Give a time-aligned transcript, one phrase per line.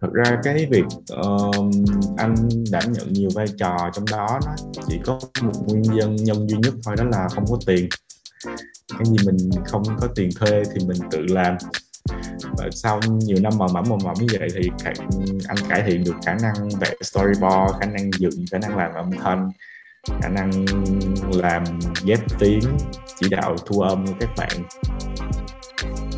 [0.00, 0.84] thật ra cái việc
[1.20, 1.74] uh,
[2.16, 2.34] anh
[2.70, 4.54] đảm nhận nhiều vai trò trong đó nó
[4.88, 7.88] chỉ có một nguyên nhân nhân duy nhất thôi đó là không có tiền.
[8.98, 11.56] Cái gì mình không có tiền thuê thì mình tự làm.
[12.56, 14.70] Và sau nhiều năm mò mẫm mò mẫm như vậy thì
[15.48, 19.10] anh cải thiện được khả năng vẽ storyboard khả năng dựng khả năng làm âm
[19.10, 19.50] thanh
[20.22, 20.50] khả năng
[21.32, 21.64] làm
[22.04, 22.60] ghép tiếng
[23.20, 24.62] chỉ đạo thu âm của các bạn.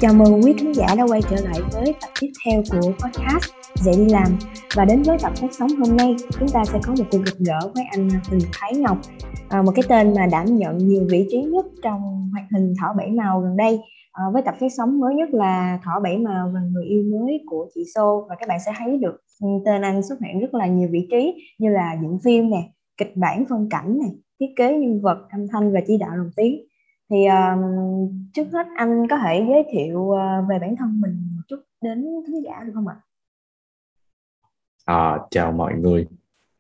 [0.00, 3.50] Chào mừng quý khán giả đã quay trở lại với tập tiếp theo của podcast
[3.77, 4.38] dậy đi làm.
[4.77, 7.36] Và đến với tập phát sóng hôm nay chúng ta sẽ có một cuộc gặp
[7.39, 8.99] gỡ với anh Huỳnh Thái Ngọc
[9.49, 12.94] à, Một cái tên mà đảm nhận nhiều vị trí nhất trong hoạt hình Thỏ
[12.99, 13.80] Bảy Màu gần đây.
[14.12, 17.40] À, Với tập phát sóng mới nhất là Thỏ Bảy Màu và Người Yêu Mới
[17.46, 19.16] của chị Sô Và các bạn sẽ thấy được
[19.64, 23.16] tên anh xuất hiện rất là nhiều vị trí Như là dựng phim nè, kịch
[23.16, 26.61] bản phong cảnh này thiết kế nhân vật, âm thanh và chỉ đạo lồng tiếng.
[27.11, 30.18] Thì uh, trước hết anh có thể giới thiệu uh,
[30.49, 32.97] về bản thân mình một chút đến khán giả được không ạ?
[34.86, 36.06] À, chào mọi người,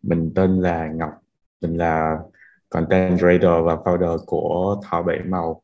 [0.02, 1.10] mình tên là Ngọc,
[1.60, 2.18] mình là
[2.68, 5.62] content creator và founder của Thỏ Bảy Màu.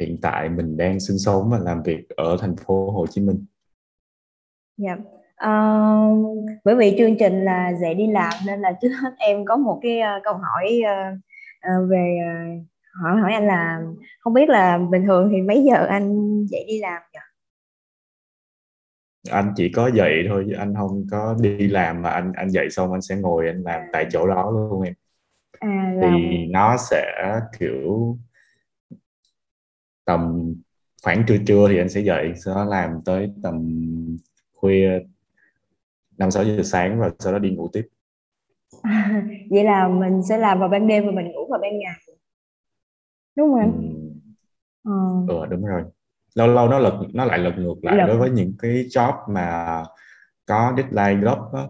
[0.00, 3.44] Hiện tại mình đang sinh sống và làm việc ở thành phố Hồ Chí Minh.
[4.76, 4.96] Dạ,
[5.48, 9.56] uh, bởi vì chương trình là dạy đi làm nên là trước hết em có
[9.56, 11.18] một cái uh, câu hỏi uh,
[11.68, 12.66] uh, về uh,
[13.02, 13.82] hỏi hỏi anh là
[14.20, 17.20] không biết là bình thường thì mấy giờ anh dậy đi làm nhỉ?
[19.30, 22.70] Anh chỉ có dậy thôi chứ anh không có đi làm mà anh anh dậy
[22.70, 24.94] xong anh sẽ ngồi anh làm tại chỗ đó luôn em.
[25.60, 25.68] À,
[26.00, 26.06] thì
[26.50, 27.04] nó sẽ
[27.58, 28.16] kiểu
[30.04, 30.54] tầm
[31.02, 33.68] khoảng trưa trưa thì anh sẽ dậy sau đó làm tới tầm
[34.54, 35.00] khuya
[36.18, 37.82] năm sáu giờ sáng và sau đó đi ngủ tiếp.
[38.82, 42.00] À, vậy là mình sẽ làm vào ban đêm và mình ngủ vào ban ngày.
[43.36, 43.72] Đúng không
[44.84, 44.90] ừ.
[44.90, 44.92] ờ.
[45.26, 45.82] ừ đúng rồi
[46.34, 48.06] lâu lâu nó lật nó lại lật ngược lại lật.
[48.06, 49.82] đối với những cái job mà
[50.46, 51.62] có deadline gấp á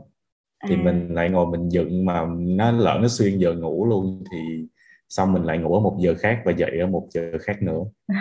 [0.69, 0.83] thì à.
[0.85, 4.67] mình lại ngồi mình dựng mà nó lỡ nó xuyên giờ ngủ luôn thì
[5.09, 7.81] xong mình lại ngủ ở một giờ khác và dậy ở một giờ khác nữa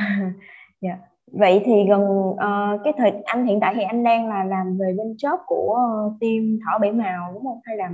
[0.82, 0.98] dạ.
[1.32, 4.94] vậy thì gần uh, cái thời anh hiện tại thì anh đang là làm về
[4.98, 7.92] bên job của uh, team thỏ bảy màu đúng không hay là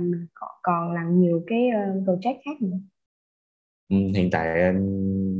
[0.62, 2.78] còn làm nhiều cái uh, project khác nữa
[3.88, 5.38] ừ, hiện tại anh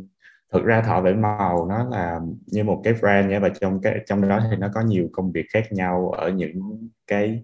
[0.59, 3.99] thực ra thọ vẽ màu nó là như một cái brand nhé và trong cái
[4.07, 7.43] trong đó thì nó có nhiều công việc khác nhau ở những cái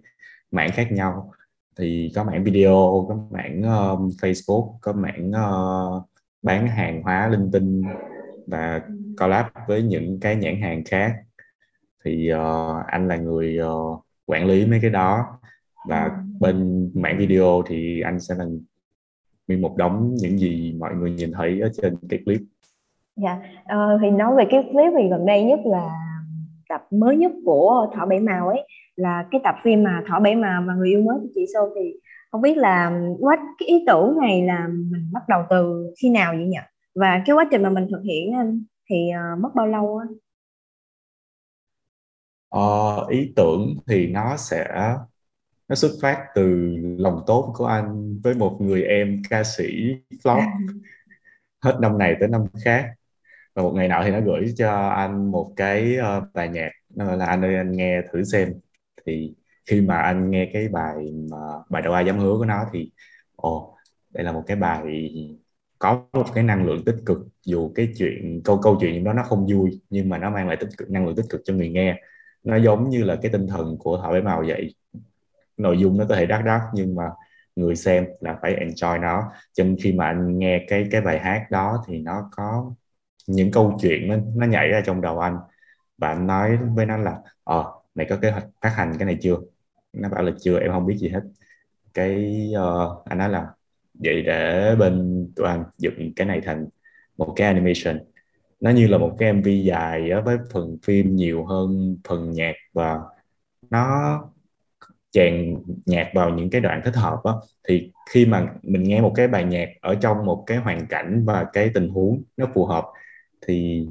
[0.50, 1.32] mảng khác nhau.
[1.78, 6.02] Thì có mảng video có mảng um, Facebook có mảng uh,
[6.42, 7.82] bán hàng hóa linh tinh
[8.46, 8.80] và
[9.20, 11.14] collab với những cái nhãn hàng khác.
[12.04, 15.38] Thì uh, anh là người uh, quản lý mấy cái đó.
[15.88, 18.44] Và bên mảng video thì anh sẽ là
[19.48, 22.40] nguyên một đống những gì mọi người nhìn thấy ở trên cái clip
[23.16, 23.38] dạ.
[23.64, 25.90] Ờ, thì nói về cái clip thì gần đây nhất là
[26.68, 30.36] tập mới nhất của thỏ bảy màu ấy là cái tập phim mà thỏ bảy
[30.36, 31.68] màu và người yêu mới của chị Sô.
[31.76, 31.92] Thì
[32.30, 36.32] không biết là quá cái ý tưởng này là mình bắt đầu từ khi nào
[36.36, 36.58] vậy nhỉ?
[36.94, 38.32] Và cái quá trình mà mình thực hiện
[38.90, 38.96] thì
[39.34, 40.06] uh, mất bao lâu á?
[42.48, 44.66] Ờ, ý tưởng thì nó sẽ
[45.68, 49.64] nó xuất phát từ lòng tốt của anh với một người em ca sĩ
[50.24, 50.38] vlog
[51.64, 52.84] hết năm này tới năm khác
[53.54, 57.16] và một ngày nào thì nó gửi cho anh một cái uh, bài nhạc nó
[57.16, 58.52] là anh ơi anh nghe thử xem.
[59.06, 59.34] Thì
[59.66, 61.36] khi mà anh nghe cái bài mà
[61.68, 62.90] bài đầu ai dám hứa của nó thì
[63.36, 63.76] ồ
[64.10, 64.82] đây là một cái bài
[65.78, 69.22] có một cái năng lượng tích cực dù cái chuyện câu câu chuyện đó nó
[69.22, 71.68] không vui nhưng mà nó mang lại tích cực năng lượng tích cực cho người
[71.68, 72.00] nghe.
[72.44, 74.74] Nó giống như là cái tinh thần của thảo bé màu vậy.
[75.56, 77.10] Nội dung nó có thể đắt đắt nhưng mà
[77.56, 79.22] người xem là phải enjoy nó.
[79.52, 82.74] Cho nên khi mà anh nghe cái cái bài hát đó thì nó có
[83.26, 85.38] những câu chuyện nó, nó nhảy ra trong đầu anh.
[85.98, 89.18] Và anh nói với nó là ờ mày có kế hoạch phát hành cái này
[89.22, 89.36] chưa?
[89.92, 91.22] Nó bảo là chưa em không biết gì hết.
[91.94, 93.46] Cái uh, anh nói là
[93.94, 96.66] vậy để bên tụi anh dựng cái này thành
[97.18, 97.98] một cái animation.
[98.60, 102.54] Nó như là một cái mv dài đó, với phần phim nhiều hơn phần nhạc
[102.72, 103.00] và
[103.70, 104.18] nó
[105.10, 109.12] chèn nhạc vào những cái đoạn thích hợp đó, thì khi mà mình nghe một
[109.14, 112.66] cái bài nhạc ở trong một cái hoàn cảnh và cái tình huống nó phù
[112.66, 112.84] hợp
[113.46, 113.86] thì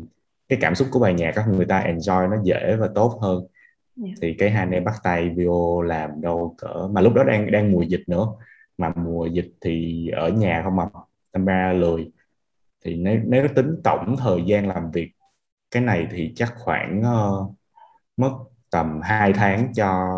[0.50, 3.40] cái cảm xúc của bài nhạc các người ta enjoy nó dễ và tốt hơn
[3.40, 3.50] yeah.
[3.96, 4.14] Dạ.
[4.22, 7.52] thì cái hai anh em bắt tay video làm đâu cỡ mà lúc đó đang
[7.52, 8.28] đang mùa dịch nữa
[8.78, 10.86] mà mùa dịch thì ở nhà không mà
[11.32, 12.12] tâm ra lười
[12.86, 15.12] thì nếu nếu tính tổng thời gian làm việc
[15.72, 17.56] cái này thì chắc khoảng uh,
[18.18, 18.32] mất
[18.72, 20.14] tầm 2 tháng cho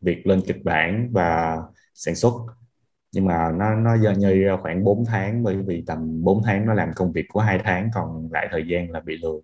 [0.00, 1.58] việc lên kịch bản và
[1.94, 2.32] sản xuất
[3.14, 6.74] nhưng mà nó nó nhơi ra khoảng 4 tháng bởi vì tầm 4 tháng nó
[6.74, 9.40] làm công việc của hai tháng còn lại thời gian là bị lừa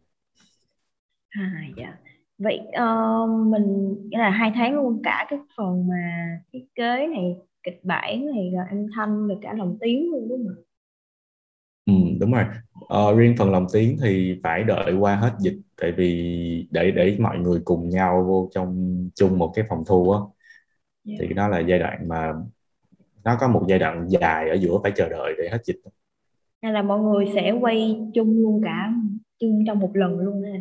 [1.31, 1.97] à dạ
[2.39, 5.95] vậy uh, mình là hai tháng luôn cả cái phần mà
[6.53, 10.45] thiết kế này kịch bản này rồi âm thanh rồi cả lồng tiếng luôn đúng
[10.49, 10.65] không
[11.87, 12.45] Ừ, đúng rồi.
[12.89, 16.05] Ờ, riêng phần lồng tiếng thì phải đợi qua hết dịch tại vì
[16.71, 20.19] để để mọi người cùng nhau vô trong chung một cái phòng thu á
[21.05, 21.15] Dạ.
[21.19, 22.33] thì đó là giai đoạn mà
[23.25, 25.77] nó có một giai đoạn dài ở giữa phải chờ đợi để hết dịch.
[26.63, 28.93] hay là mọi người sẽ quay chung luôn cả
[29.41, 30.59] chung trong một lần luôn ha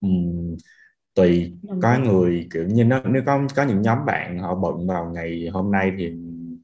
[0.00, 0.08] Ừ,
[1.14, 4.86] tùy Đồng có người kiểu như nó nếu có có những nhóm bạn họ bận
[4.86, 6.12] vào ngày hôm nay thì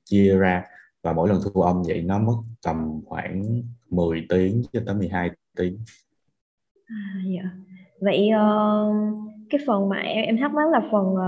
[0.05, 0.65] chia ra
[1.03, 5.31] và mỗi lần thu âm vậy nó mất tầm khoảng 10 tiếng cho tới 12
[5.57, 5.79] tiếng.
[6.87, 6.95] À,
[7.35, 7.43] dạ.
[8.01, 8.87] Vậy ờ,
[9.51, 11.25] cái phần mà em, em thắc mắc là phần ờ,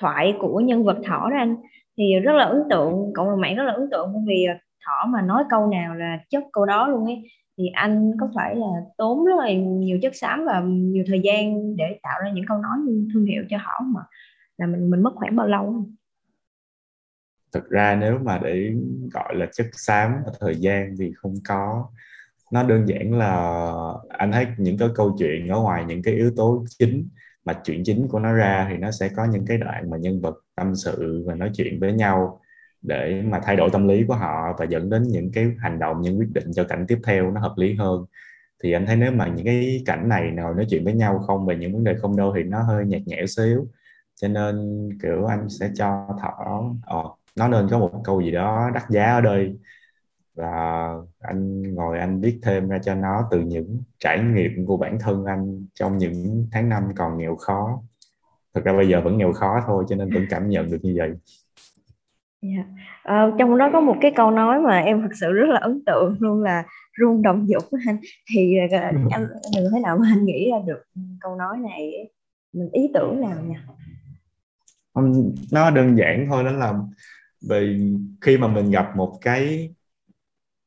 [0.00, 1.56] thoại của nhân vật Thỏ đó anh.
[1.98, 4.58] Thì rất là ấn tượng cộng đồng mạng rất là ấn tượng bởi vì à,
[4.86, 7.22] Thỏ mà nói câu nào là chất câu đó luôn ấy.
[7.58, 11.76] Thì anh có phải là tốn rất là nhiều chất xám và nhiều thời gian
[11.76, 14.00] để tạo ra những câu nói như thương hiệu cho Thỏ mà
[14.58, 15.64] là mình mình mất khoảng bao lâu?
[15.64, 15.94] Không?
[17.54, 18.72] thực ra nếu mà để
[19.12, 21.88] gọi là chất xám và thời gian thì không có.
[22.52, 23.62] Nó đơn giản là
[24.08, 27.08] anh thấy những cái câu chuyện ở ngoài, những cái yếu tố chính
[27.44, 30.20] mà chuyện chính của nó ra thì nó sẽ có những cái đoạn mà nhân
[30.20, 32.40] vật tâm sự và nói chuyện với nhau
[32.82, 36.00] để mà thay đổi tâm lý của họ và dẫn đến những cái hành động
[36.00, 38.04] những quyết định cho cảnh tiếp theo nó hợp lý hơn.
[38.62, 41.46] Thì anh thấy nếu mà những cái cảnh này nào nói chuyện với nhau không
[41.46, 43.68] về những vấn đề không đâu thì nó hơi nhạt nhẽo xíu.
[44.16, 47.04] Cho nên kiểu anh sẽ cho thỏ ờ,
[47.36, 49.58] nó nên có một câu gì đó đắt giá ở đây
[50.34, 50.88] và
[51.20, 55.24] anh ngồi anh viết thêm ra cho nó từ những trải nghiệm của bản thân
[55.24, 57.82] anh trong những tháng năm còn nghèo khó.
[58.54, 60.94] Thực ra bây giờ vẫn nghèo khó thôi cho nên vẫn cảm nhận được như
[60.98, 61.12] vậy.
[62.42, 62.64] Dạ.
[63.02, 65.82] Ờ, trong đó có một cái câu nói mà em thật sự rất là ấn
[65.86, 66.64] tượng luôn là
[67.00, 67.96] rung động dục anh.
[68.34, 68.78] Thì ờ,
[69.10, 69.26] anh
[69.56, 70.82] đừng thế nào mà anh nghĩ ra được
[71.20, 71.92] câu nói này
[72.52, 73.64] mình ý tưởng nào nha
[75.52, 76.74] nó đơn giản thôi đó là
[77.48, 79.70] vì khi mà mình gặp một cái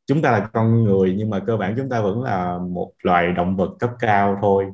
[0.07, 3.31] chúng ta là con người nhưng mà cơ bản chúng ta vẫn là một loài
[3.31, 4.65] động vật cấp cao thôi.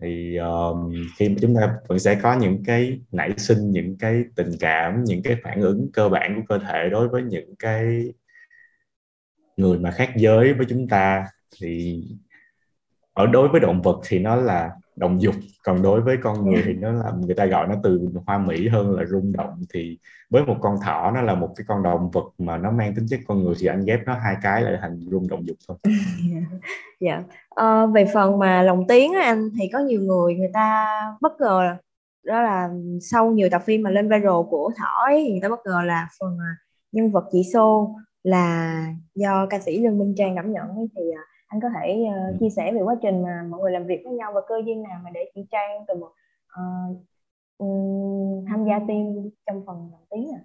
[0.00, 4.24] Thì um, khi mà chúng ta vẫn sẽ có những cái nảy sinh những cái
[4.36, 8.12] tình cảm những cái phản ứng cơ bản của cơ thể đối với những cái
[9.56, 11.26] người mà khác giới với chúng ta.
[11.60, 12.04] Thì
[13.12, 15.34] ở đối với động vật thì nó là động dục.
[15.64, 18.68] Còn đối với con người thì nó là người ta gọi nó từ hoa mỹ
[18.68, 19.62] hơn là rung động.
[19.74, 19.98] Thì
[20.30, 23.06] với một con thỏ nó là một cái con động vật mà nó mang tính
[23.08, 25.76] chất con người thì anh ghép nó hai cái lại thành rung động dục thôi.
[27.00, 27.22] Dạ.
[27.48, 30.86] Ờ, về phần mà lồng tiếng anh thì có nhiều người người ta
[31.20, 31.76] bất ngờ
[32.24, 35.48] đó là sau nhiều tập phim mà lên viral của thỏ ấy, thì người ta
[35.48, 36.52] bất ngờ là phần à,
[36.92, 41.02] nhân vật chị Xô là do ca sĩ Lương Minh Trang đảm nhận ấy, thì
[41.16, 44.00] à, anh có thể uh, chia sẻ về quá trình mà mọi người làm việc
[44.04, 46.12] với nhau và cơ duyên nào mà để chị Trang từ một
[46.60, 46.96] uh,
[47.58, 50.40] um, tham gia team trong phần lồng tiếng à?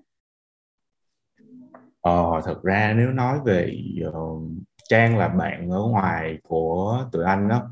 [2.01, 3.71] Ờ, thật ra nếu nói về
[4.07, 4.41] uh,
[4.89, 7.69] Trang là bạn ở ngoài của tụi anh đó.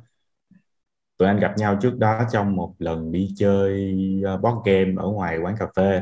[1.18, 3.96] Tụi anh gặp nhau trước đó trong một lần đi chơi
[4.36, 6.02] uh, board game ở ngoài quán cà phê.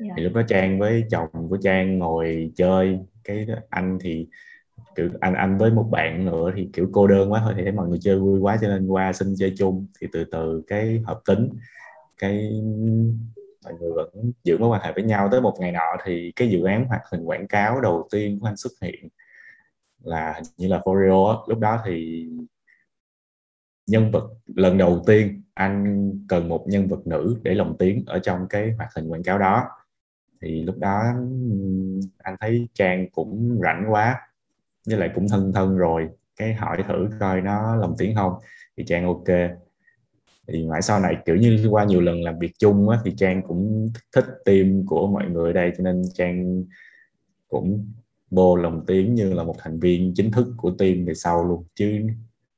[0.00, 0.14] Dạ.
[0.16, 3.00] thì lúc đó Trang với chồng của Trang ngồi chơi.
[3.24, 4.28] Cái anh thì
[4.96, 7.72] kiểu, anh anh với một bạn nữa thì, kiểu, cô đơn quá, thôi thì thấy
[7.72, 9.86] mọi người chơi vui quá cho nên qua xin chơi chung.
[10.00, 11.48] Thì từ từ cái hợp tính,
[12.18, 12.62] cái,
[13.64, 15.28] mọi người vẫn giữ mối quan hệ với nhau.
[15.32, 18.46] Tới một ngày nọ thì cái dự án hoạt hình quảng cáo đầu tiên của
[18.46, 19.08] anh xuất hiện
[20.02, 22.28] là hình như là Foreo lúc đó thì
[23.86, 28.18] nhân vật, lần đầu tiên anh cần một nhân vật nữ để lồng tiếng ở
[28.18, 29.68] trong cái hoạt hình quảng cáo đó.
[30.40, 31.02] Thì lúc đó
[32.18, 34.20] anh thấy Trang cũng rảnh quá
[34.86, 36.08] với lại cũng thân thân rồi.
[36.36, 38.32] Cái hỏi thử coi nó lòng tiếng không?
[38.76, 39.50] Thì Trang ok.
[40.48, 43.42] Thì mãi sau này kiểu như qua nhiều lần làm việc chung á, thì Trang
[43.42, 46.64] cũng thích team của mọi người đây cho nên Trang
[47.48, 47.92] cũng
[48.30, 51.64] vô lòng tiếng như là một thành viên chính thức của team về sau luôn.
[51.74, 52.00] Chứ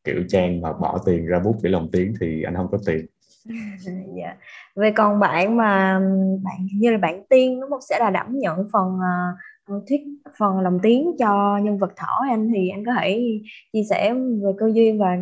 [0.04, 3.06] kiểu Trang mà bỏ tiền ra bút để lòng tiếng thì anh không có tiền.
[4.16, 4.36] Dạ.
[4.76, 6.00] Về còn bạn mà
[6.44, 7.80] bạn như là bạn tiên đúng không?
[7.88, 10.00] Sẽ là đảm nhận phần uh, thuyết
[10.38, 13.40] phần lồng tiếng cho nhân vật thỏ anh thì anh có thể
[13.72, 15.12] chia sẻ về cơ duyên và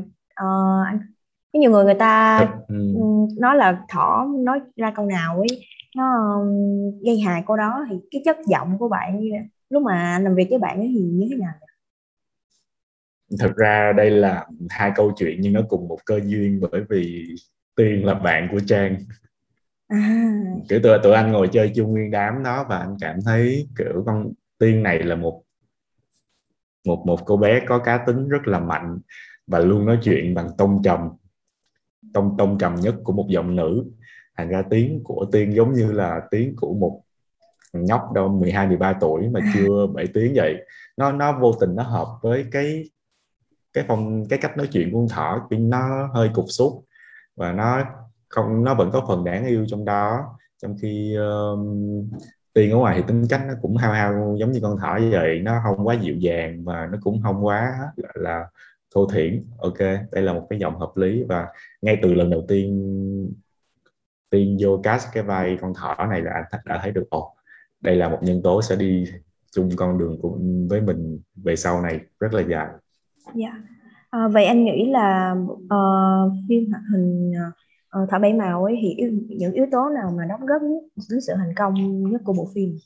[0.44, 1.00] uh, anh
[1.52, 2.74] có nhiều người người ta ừ.
[3.38, 5.64] nói là thỏ nói ra câu nào ấy
[5.96, 6.38] nó
[7.04, 9.30] gây hại cô đó thì cái chất giọng của bạn như
[9.70, 11.52] lúc mà làm việc với bạn ấy thì như thế nào
[13.40, 17.34] thực ra đây là hai câu chuyện nhưng nó cùng một cơ duyên bởi vì
[17.76, 18.96] tiên là bạn của trang
[19.92, 20.32] à.
[20.68, 24.02] kiểu tụi tụi anh ngồi chơi chung nguyên đám đó và anh cảm thấy kiểu
[24.06, 25.42] con tiên này là một
[26.86, 28.98] một một cô bé có cá tính rất là mạnh
[29.46, 31.08] và luôn nói chuyện bằng tông trầm
[32.12, 33.84] tông tông trầm nhất của một giọng nữ.
[34.36, 37.02] Thành ra tiếng của tiên giống như là tiếng của một
[37.72, 40.54] nhóc đâu 12 13 tuổi mà chưa 7 tiếng vậy.
[40.96, 42.84] Nó nó vô tình nó hợp với cái
[43.72, 46.84] cái phong cái cách nói chuyện của con thỏ nó hơi cục xúc
[47.36, 47.84] và nó
[48.32, 52.10] không nó vẫn có phần đáng yêu trong đó trong khi um,
[52.52, 55.40] tiền ở ngoài thì tính cách nó cũng hao hao giống như con thỏ vậy
[55.42, 58.46] nó không quá dịu dàng và nó cũng không quá gọi là
[58.94, 59.78] thô thiển ok
[60.12, 61.46] đây là một cái giọng hợp lý và
[61.82, 62.92] ngay từ lần đầu tiên
[64.30, 67.34] tiên vô cast cái vai con thỏ này là anh đã thấy được ồ
[67.80, 69.04] đây là một nhân tố sẽ đi
[69.52, 72.68] chung con đường cùng với mình về sau này rất là dài.
[73.34, 73.48] Dạ.
[73.48, 73.54] Yeah.
[74.10, 75.34] À, vậy anh nghĩ là
[75.64, 77.54] uh, phim hoạt hình uh,
[77.92, 78.96] Ờ, Thỏ Bảy Màu ấy thì
[79.28, 81.74] những yếu tố nào mà đóng góp nhất đến sự thành công
[82.10, 82.78] nhất của bộ phim?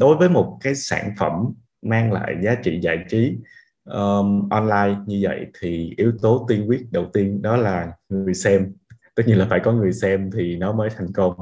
[0.00, 3.38] Đối với một cái sản phẩm mang lại giá trị giải trí
[3.84, 8.74] um, online như vậy thì yếu tố tiên quyết đầu tiên đó là người xem
[9.14, 11.34] tất nhiên là phải có người xem thì nó mới thành công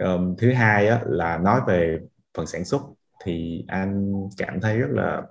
[0.00, 1.98] um, thứ hai á, là nói về
[2.36, 2.82] phần sản xuất
[3.24, 5.22] thì anh cảm thấy rất là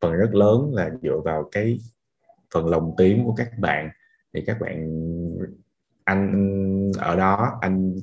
[0.00, 1.78] phần rất lớn là dựa vào cái
[2.54, 3.90] phần lồng tiếng của các bạn.
[4.34, 4.88] Thì các bạn
[6.04, 7.94] anh ở đó anh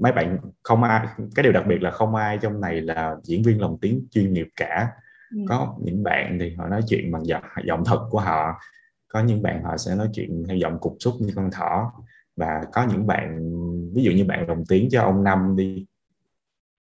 [0.00, 3.42] mấy bạn không ai cái điều đặc biệt là không ai trong này là diễn
[3.42, 4.88] viên lồng tiếng chuyên nghiệp cả.
[5.30, 5.38] Ừ.
[5.48, 8.60] có những bạn thì họ nói chuyện bằng giọng giọng thật của họ.
[9.08, 11.92] Có những bạn họ sẽ nói chuyện theo giọng cục xúc như con thỏ.
[12.36, 13.52] Và có những bạn
[13.94, 15.86] ví dụ như bạn lồng tiếng cho ông năm đi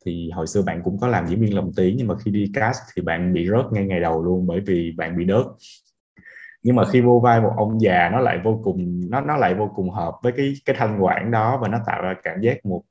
[0.06, 2.52] thì hồi xưa bạn cũng có làm diễn viên lồng tiếng nhưng mà khi đi
[2.54, 5.44] cast thì bạn bị rớt ngay ngày đầu luôn bởi vì bạn bị đớt
[6.68, 9.54] nhưng mà khi vô vai một ông già nó lại vô cùng nó nó lại
[9.54, 12.66] vô cùng hợp với cái cái thanh quản đó và nó tạo ra cảm giác
[12.66, 12.82] một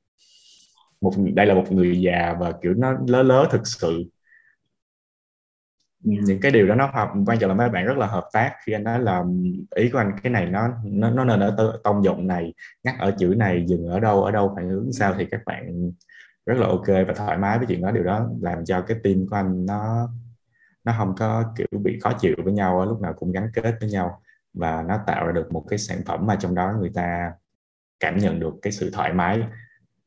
[1.01, 4.05] một đây là một người già và kiểu nó lớ lớ thực sự
[6.11, 6.25] yeah.
[6.25, 8.53] những cái điều đó nó hợp quan trọng là mấy bạn rất là hợp tác
[8.67, 9.25] khi anh nói là
[9.75, 12.55] ý của anh cái này nó nó nó nên ở tông giọng này
[12.85, 15.93] ngắt ở chữ này dừng ở đâu ở đâu phản ứng sao thì các bạn
[16.47, 19.27] rất là ok và thoải mái với chuyện đó điều đó làm cho cái team
[19.31, 20.09] của anh nó
[20.87, 23.91] nó không có kiểu bị khó chịu với nhau lúc nào cũng gắn kết với
[23.91, 24.23] nhau
[24.55, 27.33] và nó tạo ra được một cái sản phẩm mà trong đó người ta
[28.01, 29.43] cảm nhận được cái sự thoải mái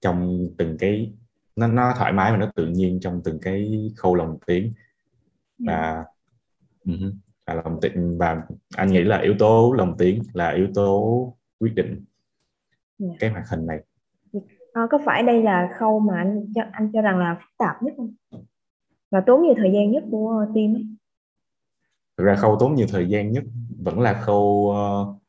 [0.01, 1.13] trong từng cái
[1.55, 4.73] nó nó thoải mái và nó tự nhiên trong từng cái khâu lồng tiếng
[5.59, 6.05] và
[6.91, 7.13] uh,
[7.47, 8.41] và lòng tin và
[8.75, 12.05] anh nghĩ là yếu tố lòng tiếng là yếu tố quyết định yeah.
[12.99, 13.15] Dạ.
[13.19, 13.79] cái hoạt hình này
[14.73, 17.83] à, có phải đây là khâu mà anh cho anh cho rằng là phức tạp
[17.83, 18.13] nhất không
[19.11, 20.85] và tốn nhiều thời gian nhất của team ấy
[22.19, 23.43] thực ra khâu tốn nhiều thời gian nhất
[23.83, 25.21] vẫn là khâu uh,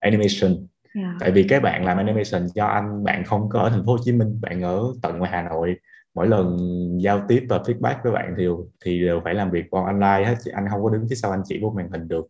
[0.00, 0.50] animation.
[0.50, 0.66] Yeah.
[0.94, 1.16] Dạ.
[1.20, 3.98] tại vì cái bạn làm animation cho anh bạn không có ở thành phố Hồ
[4.04, 5.76] Chí Minh bạn ở tận ngoài Hà Nội.
[6.14, 6.56] Mỗi lần
[7.00, 8.46] giao tiếp và feedback với bạn thì
[8.84, 11.42] thì đều phải làm việc qua online hết anh không có đứng phía sau anh
[11.44, 12.26] chỉ vô màn hình được.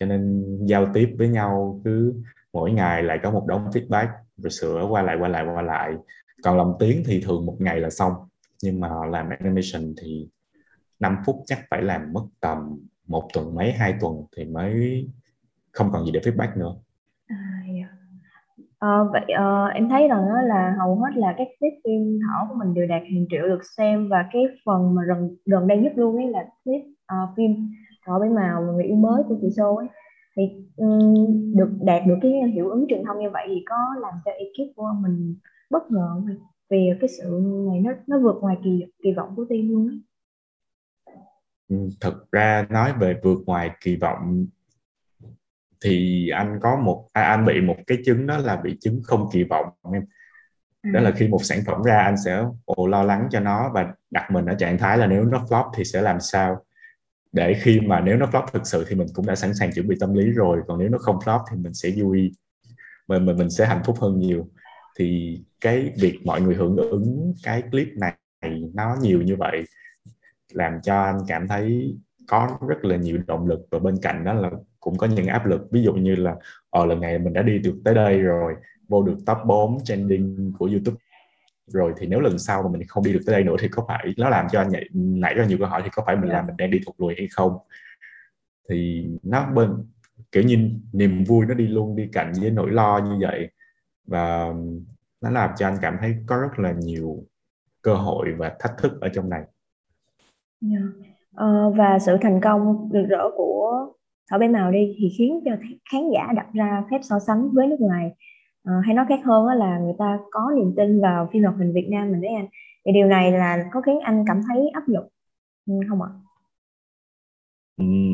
[0.00, 2.14] Cho nên giao tiếp với nhau cứ
[2.52, 5.92] mỗi ngày lại có một đống feedback rồi sửa qua lại qua lại qua lại.
[6.42, 8.12] Còn làm tiếng thì thường một ngày là xong
[8.62, 10.28] nhưng mà họ làm animation thì
[11.00, 15.06] 5 phút chắc phải làm mất tầm một tuần mấy hai tuần thì mới
[15.72, 16.74] không còn gì để feedback nữa.
[17.26, 17.36] À,
[17.66, 17.88] dạ.
[18.78, 22.46] ờ, vậy à, em thấy rằng đó là hầu hết là các clip phim thỏ
[22.48, 25.78] của mình đều đạt hàng triệu lượt xem và cái phần mà gần gần đây
[25.78, 27.70] nhất luôn ấy là clip uh, phim
[28.06, 29.86] thỏ bảy màu người yêu mới của chị Sô ấy.
[30.36, 30.42] Thì
[30.76, 31.14] um,
[31.56, 34.76] được đạt được cái hiệu ứng truyền thông như vậy thì có làm cho ekip
[34.76, 35.36] của mình
[35.70, 36.26] bất ngờ không?
[36.70, 40.00] Vì cái sự này nó nó vượt ngoài kỳ kỳ vọng của team luôn ấy.
[42.00, 44.46] thực ra nói về vượt ngoài kỳ vọng
[45.84, 49.28] thì anh có một à, anh bị một cái chứng đó là bị chứng không
[49.32, 50.04] kỳ vọng em
[50.92, 51.14] đó là ừ.
[51.18, 54.46] khi một sản phẩm ra anh sẽ ồ lo lắng cho nó và đặt mình
[54.46, 56.64] ở trạng thái là nếu nó flop thì sẽ làm sao
[57.32, 59.88] để khi mà nếu nó flop thực sự thì mình cũng đã sẵn sàng chuẩn
[59.88, 62.32] bị tâm lý rồi còn nếu nó không flop thì mình sẽ vui
[63.08, 64.48] mình mình mình sẽ hạnh phúc hơn nhiều
[64.98, 68.14] thì cái việc mọi người hưởng ứng cái clip này
[68.74, 69.64] nó nhiều như vậy
[70.52, 71.96] làm cho anh cảm thấy
[72.28, 74.50] có rất là nhiều động lực và bên cạnh đó là
[74.80, 75.60] cũng có những áp lực.
[75.70, 76.30] Ví dụ như là
[76.70, 78.54] ở ờ, lần này mình đã đi được tới đây rồi
[78.88, 80.96] vô được top 4 trending của YouTube
[81.66, 83.84] rồi thì nếu lần sau mà mình không đi được tới đây nữa thì có
[83.88, 86.30] phải nó làm cho anh nhảy, nảy ra nhiều câu hỏi thì có phải mình
[86.30, 87.58] làm mình đang đi thụt lùi hay không?
[88.68, 89.70] Thì nó bên
[90.32, 93.50] kiểu như niềm vui nó đi luôn đi cạnh với nỗi lo như vậy
[94.08, 94.54] và
[95.20, 97.24] nó làm cho anh cảm thấy có rất là nhiều
[97.82, 99.42] cơ hội và thách thức ở trong này.
[100.62, 100.82] Yeah.
[101.30, 103.86] uh, và sự thành công rực rỡ của
[104.30, 105.50] thỏ bé màu đi thì khiến cho
[105.92, 108.10] khán giả đặt ra phép so sánh với nước ngoài.
[108.64, 111.72] À, hay nói khác hơn là người ta có niềm tin vào phim hoạt hình
[111.72, 112.46] Việt Nam mình đấy anh.
[112.86, 115.08] Thì điều này là có khiến anh cảm thấy áp lực
[115.66, 116.08] ừ, không ạ?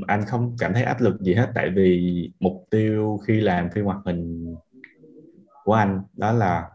[0.06, 3.84] Anh không cảm thấy áp lực gì hết tại vì mục tiêu khi làm phim
[3.84, 4.54] hoạt hình
[5.64, 6.70] của anh, đó là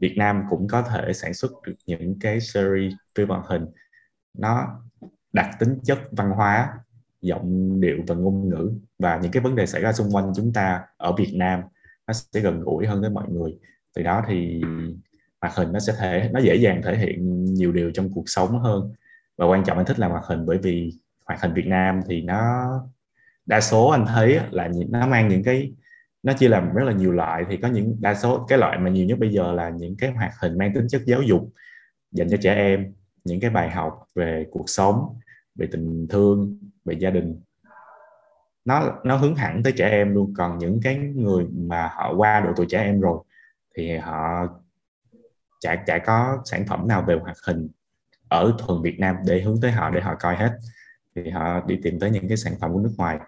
[0.00, 3.66] Việt Nam cũng có thể sản xuất được những cái series phim hoạt hình.
[4.38, 4.80] Nó
[5.32, 6.74] đặt tính chất văn hóa,
[7.20, 10.52] giọng điệu và ngôn ngữ và những cái vấn đề xảy ra xung quanh chúng
[10.52, 11.60] ta ở Việt Nam,
[12.06, 13.58] nó sẽ gần gũi hơn với mọi người.
[13.94, 14.62] Từ đó thì
[15.40, 18.58] hoạt hình nó sẽ thể, nó dễ dàng thể hiện nhiều điều trong cuộc sống
[18.58, 18.92] hơn.
[19.36, 20.92] Và quan trọng anh thích làm hoạt hình bởi vì
[21.26, 22.68] hoạt hình Việt Nam thì nó,
[23.46, 25.72] đa số anh thấy là nó mang những cái
[26.22, 27.44] nó chia làm rất là nhiều loại.
[27.50, 30.10] Thì có những đa số, cái loại mà nhiều nhất bây giờ là những cái
[30.10, 31.48] hoạt hình mang tính chất giáo dục
[32.10, 35.18] dành cho trẻ em, những cái bài học về cuộc sống,
[35.54, 37.40] về tình thương, về gia đình.
[38.64, 40.34] Nó nó hướng hẳn tới trẻ em luôn.
[40.36, 43.18] Còn những cái người mà họ qua độ tuổi trẻ em rồi
[43.76, 44.46] thì họ
[45.60, 47.68] chả chả có sản phẩm nào về hoạt hình
[48.28, 50.58] ở thuần Việt Nam để hướng tới họ, để họ coi hết.
[51.16, 53.18] Thì họ đi tìm tới những cái sản phẩm của nước ngoài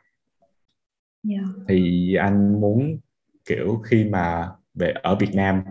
[1.30, 1.44] yeah.
[1.68, 2.98] Thì anh muốn
[3.44, 5.62] kiểu khi mà về ở Việt Nam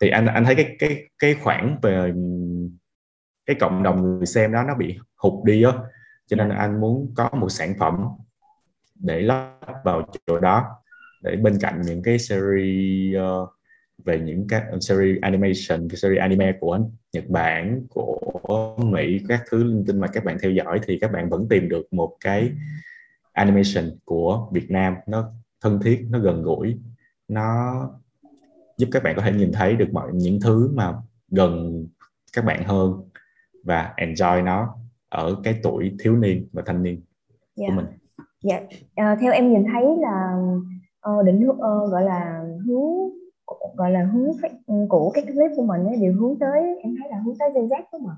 [0.00, 2.12] thì anh anh thấy cái cái cái khoảng về
[3.46, 5.72] cái cộng đồng người xem đó nó bị hụt đi á
[6.26, 8.04] cho nên anh muốn có một sản phẩm
[8.94, 10.66] để lắp vào chỗ đó
[11.22, 13.48] để bên cạnh những cái series uh,
[14.04, 16.78] về những các ờ, series animation cái series anime của
[17.12, 21.12] Nhật Bản của Mỹ các thứ linh tinh mà các bạn theo dõi thì các
[21.12, 22.52] bạn vẫn tìm được một cái
[23.34, 26.78] animation của Việt Nam nó thân thiết nó gần gũi
[27.28, 27.74] nó
[28.76, 30.94] giúp các bạn có thể nhìn thấy được mọi những thứ mà
[31.28, 31.84] gần
[32.32, 33.08] các bạn hơn
[33.64, 34.76] và enjoy nó
[35.08, 37.00] ở cái tuổi thiếu niên và thanh niên
[37.56, 37.56] yeah.
[37.56, 37.76] của dạ.
[37.76, 37.86] mình.
[38.42, 38.60] Dạ,
[38.94, 40.36] à, theo em nhìn thấy là
[41.10, 43.10] uh, định hướng uh, gọi là hướng
[43.76, 44.28] gọi là hướng
[44.88, 47.68] của cái clip của mình ấy, đều hướng tới em thấy là hướng tới Gen
[47.68, 48.16] Z đúng không ạ?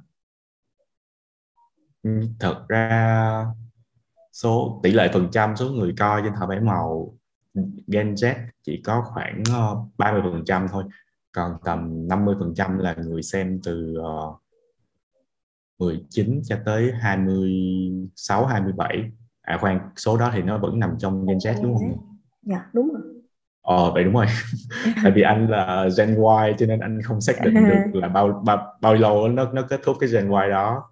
[2.03, 3.47] Ừ, thật ra
[4.43, 7.15] số tỷ lệ phần trăm số người coi trên thợ bảy màu
[7.87, 9.43] Gen Z chỉ có khoảng
[9.99, 10.85] 30 ờ, phần trăm thôi
[11.33, 14.41] còn tầm 50 phần trăm là người xem từ uh,
[15.79, 19.11] 19 cho tới 26 27
[19.43, 22.17] à khoan số đó thì nó vẫn nằm trong Gen Z đúng không?
[22.43, 23.03] Dạ đúng rồi
[23.63, 24.27] Ờ vậy đúng rồi.
[25.03, 28.43] Tại vì anh là Gen Y cho nên anh không xác định được là bao
[28.47, 30.83] bao, bao lâu nó nó kết thúc cái Gen Y đó.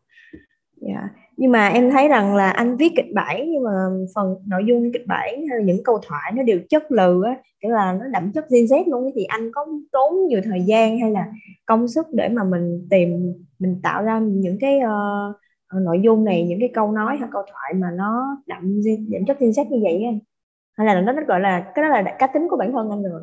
[0.76, 1.08] Dạ.
[1.36, 3.70] Nhưng mà em thấy rằng là anh viết kịch bản nhưng mà
[4.14, 7.36] phần nội dung kịch bản hay là những câu thoại nó đều chất lừ á,
[7.62, 10.98] nghĩa là nó đậm chất Gen Z luôn thì anh có tốn nhiều thời gian
[11.00, 11.26] hay là
[11.66, 16.44] công sức để mà mình tìm mình tạo ra những cái uh, nội dung này
[16.44, 19.78] những cái câu nói hay câu thoại mà nó đậm đậm chất Gen Z như
[19.82, 20.18] vậy anh?
[20.78, 23.02] Hay là nó nó gọi là cái đó là cá tính của bản thân anh
[23.02, 23.22] rồi?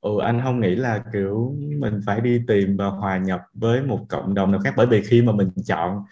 [0.00, 3.98] Ừ anh không nghĩ là kiểu mình phải đi tìm và hòa nhập với một
[4.08, 6.04] cộng đồng nào khác bởi vì khi mà mình chọn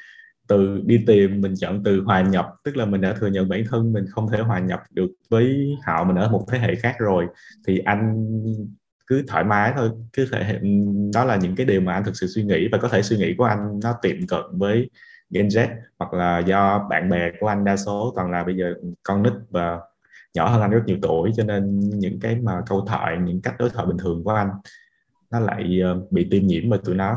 [0.50, 3.62] từ đi tìm, mình chọn từ hòa nhập, tức là mình đã thừa nhận bản
[3.70, 6.94] thân mình không thể hòa nhập được với họ, mình ở một thế hệ khác
[6.98, 7.26] rồi,
[7.66, 8.28] thì anh
[9.06, 9.90] cứ thoải mái thôi.
[10.12, 10.60] Cứ thể
[11.14, 13.16] đó là những cái điều mà anh thực sự suy nghĩ và có thể suy
[13.16, 14.90] nghĩ của anh nó tiệm cận với
[15.30, 18.12] Gen Z hoặc là do bạn bè của anh đa số.
[18.16, 19.80] Toàn là bây giờ con nít và
[20.34, 23.54] nhỏ hơn anh rất nhiều tuổi, cho nên những cái mà câu thoại, những cách
[23.58, 24.50] đối thoại bình thường của anh
[25.30, 27.16] nó lại ờ, bị tiêm nhiễm bởi tụi nó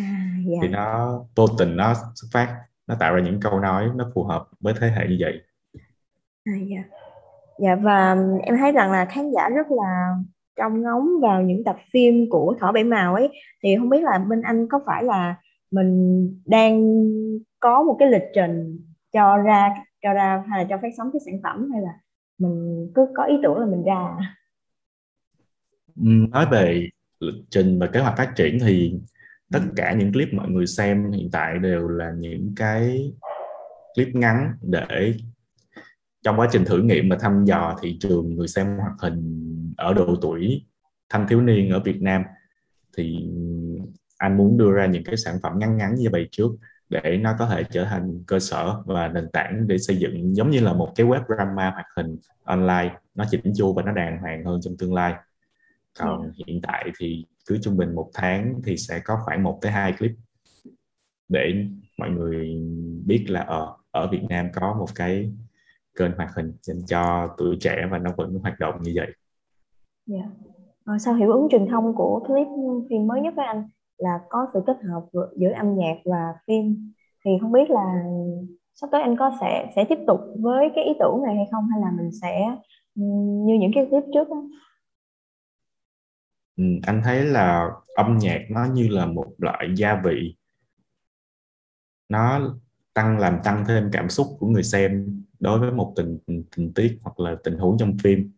[0.00, 0.58] à, dạ.
[0.62, 4.24] thì nó vô tình nó xuất phát nó tạo ra những câu nói nó phù
[4.24, 5.40] hợp với thế hệ như vậy
[6.44, 6.84] à, dạ.
[7.58, 10.14] dạ và em thấy rằng là khán giả rất là
[10.56, 13.28] trong ngóng vào những tập phim của thỏ bảy màu ấy
[13.62, 15.36] thì không biết là bên anh có phải là
[15.70, 17.02] mình đang
[17.60, 18.80] có một cái lịch trình
[19.12, 21.92] cho ra cho ra hay là cho phát sóng cái sản phẩm hay là
[22.38, 24.16] mình cứ có ý tưởng là mình ra
[26.04, 26.88] nói về
[27.20, 29.00] lịch trình và kế hoạch phát triển thì
[29.52, 29.72] tất ừ.
[29.76, 33.12] cả những clip mọi người xem hiện tại đều là những cái
[33.94, 35.14] clip ngắn để
[36.22, 39.94] trong quá trình thử nghiệm và thăm dò thị trường người xem hoạt hình ở
[39.94, 40.66] độ tuổi
[41.08, 42.22] thanh thiếu niên ở Việt Nam
[42.96, 43.28] thì
[44.18, 46.50] anh muốn đưa ra những cái sản phẩm ngắn ngắn như vậy trước
[46.88, 50.50] để nó có thể trở thành cơ sở và nền tảng để xây dựng giống
[50.50, 54.18] như là một cái web drama hoạt hình online nó chỉnh chu và nó đàng
[54.18, 55.14] hoàng hơn trong tương lai
[55.98, 56.30] còn ừ.
[56.46, 59.92] hiện tại thì cứ trung bình một tháng thì sẽ có khoảng một tới hai
[59.98, 60.10] clip
[61.28, 61.66] để
[61.98, 62.62] mọi người
[63.06, 65.32] biết là ở ở Việt Nam có một cái
[65.98, 69.06] kênh hoạt hình dành cho tuổi trẻ và nó vẫn hoạt động như vậy.
[70.10, 70.26] Yeah.
[70.84, 72.46] À, sau hiệu ứng truyền thông của clip
[72.90, 75.02] phim mới nhất với anh là có sự kết hợp
[75.36, 76.92] giữa âm nhạc và phim
[77.24, 78.04] thì không biết là
[78.74, 81.68] sắp tới anh có sẽ sẽ tiếp tục với cái ý tưởng này hay không
[81.68, 82.56] hay là mình sẽ
[83.44, 84.42] như những cái clip trước đó?
[86.60, 90.36] Ừ, anh thấy là âm nhạc nó như là một loại gia vị
[92.08, 92.54] nó
[92.94, 96.18] tăng làm tăng thêm cảm xúc của người xem đối với một tình
[96.56, 98.32] tình tiết hoặc là tình huống trong phim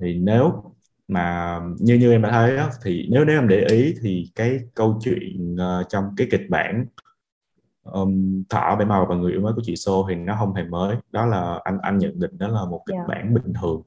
[0.00, 0.74] thì nếu
[1.08, 4.58] mà như như em đã thấy đó, thì nếu nếu em để ý thì cái
[4.74, 6.86] câu chuyện uh, trong cái kịch bản
[7.82, 10.64] um, thỏ bảy màu và người yêu mới của chị Sô thì nó không hề
[10.64, 13.08] mới đó là anh anh nhận định đó là một kịch yeah.
[13.08, 13.14] Dạ.
[13.14, 13.82] bản bình thường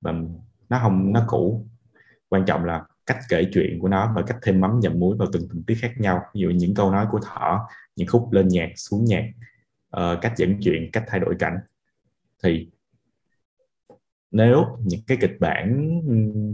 [0.00, 0.12] và
[0.68, 1.66] nó không nó cũ
[2.30, 5.28] quan trọng là cách kể chuyện của nó và cách thêm mắm dầm muối vào
[5.32, 6.22] từng tình tiết khác nhau.
[6.34, 9.24] Ví dụ những câu nói của thỏ những khúc lên nhạc xuống nhạc
[9.96, 11.58] uh, cách dẫn chuyện cách thay đổi cảnh.
[12.42, 12.70] Thì
[14.30, 15.90] nếu những cái kịch bản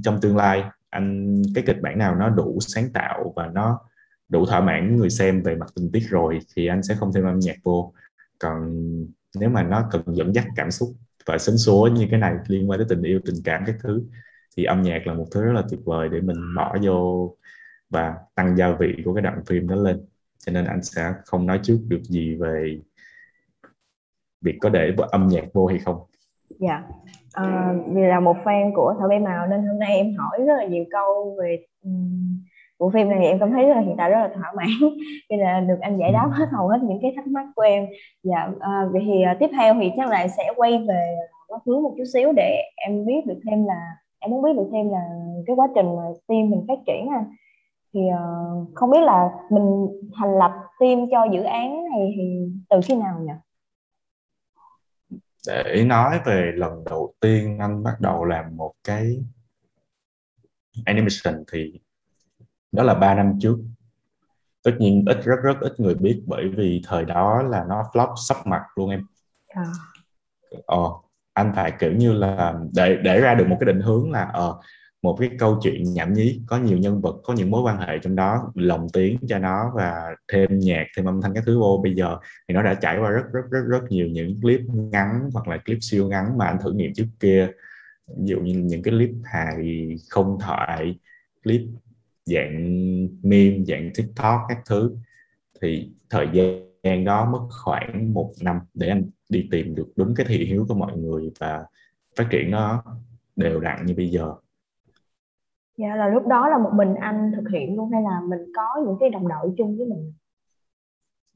[0.04, 3.80] trong tương lai anh cái kịch bản nào nó đủ sáng tạo và nó
[4.28, 7.24] đủ thỏa mãn người xem về mặt tình tiết rồi thì anh sẽ không thêm
[7.24, 7.92] âm nhạc vô.
[8.38, 8.84] Còn
[9.40, 10.88] nếu mà nó cần dẫn dắt cảm xúc
[11.26, 14.02] và sến số như cái này liên quan tới tình yêu tình cảm các thứ
[14.56, 17.30] thì âm nhạc là một thứ rất là tuyệt vời để mình bỏ vô
[17.90, 20.06] và tăng gia vị của cái đoạn phim đó lên.
[20.38, 22.80] Cho nên anh sẽ không nói trước được gì về
[24.40, 25.96] việc có để âm nhạc vô hay không.
[26.58, 26.68] Dạ.
[26.68, 26.84] Yeah.
[27.32, 30.54] à, vì là một fan của thảo bé màu nên hôm nay em hỏi rất
[30.58, 32.38] là nhiều câu về um,
[32.78, 34.68] bộ phim này em cảm thấy là hiện tại rất là thỏa mãn.
[35.30, 37.86] Nên là được anh giải đáp hết hầu hết những cái thắc mắc của em.
[38.22, 41.16] Dạ à, vậy thì uh, tiếp theo thì chắc là sẽ quay về
[41.48, 44.68] quá khứ một chút xíu để em biết được thêm là em muốn biết được
[44.72, 45.02] thêm là
[45.46, 47.24] cái quá trình mà team mình phát triển ha
[47.94, 52.80] thì uh, không biết là mình thành lập team cho dự án này thì từ
[52.84, 53.32] khi nào nhỉ?
[55.46, 59.24] Để nói về lần đầu tiên anh bắt đầu làm một cái
[60.84, 61.80] animation thì
[62.72, 63.58] đó là 3 năm trước
[64.62, 68.14] tất nhiên ít rất rất ít người biết bởi vì thời đó là nó flop
[68.16, 69.06] sắp mặt luôn em
[69.48, 69.64] à.
[70.66, 70.92] ờ,
[71.36, 74.60] anh phải, kiểu như là, để để ra được một cái định hướng là ờ
[75.02, 77.98] một cái câu chuyện nhảm nhí, có nhiều nhân vật, có những mối quan hệ
[77.98, 81.80] trong đó, lồng tiếng cho nó và thêm nhạc, thêm âm thanh các thứ vô.
[81.82, 82.18] Bây giờ
[82.48, 85.56] thì nó đã trải qua rất rất rất rất nhiều những clip ngắn hoặc là
[85.56, 87.48] clip siêu ngắn mà anh thử nghiệm trước kia.
[88.18, 90.98] Ví dụ như những cái clip hài không thoại,
[91.44, 91.60] clip
[92.24, 92.78] dạng
[93.22, 94.96] meme, dạng tiktok các thứ,
[95.62, 96.65] thì thời gian
[97.04, 100.74] đó mất khoảng một năm để anh đi tìm được đúng cái thị hiếu của
[100.74, 101.66] mọi người và
[102.16, 102.82] phát triển nó
[103.36, 104.34] đều đặn như bây giờ.
[105.76, 108.82] Dạ là lúc đó là một mình anh thực hiện luôn hay là mình có
[108.86, 110.12] những cái đồng đội chung với mình?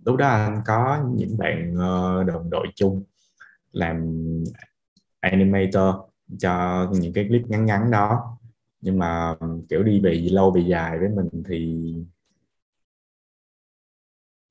[0.04, 3.02] Lúc đó anh có những bạn uh, đồng đội chung
[3.72, 4.24] làm
[5.20, 5.94] animator
[6.38, 8.38] cho những cái clip ngắn ngắn đó.
[8.80, 9.36] Nhưng mà
[9.68, 11.94] kiểu đi về lâu về dài với mình thì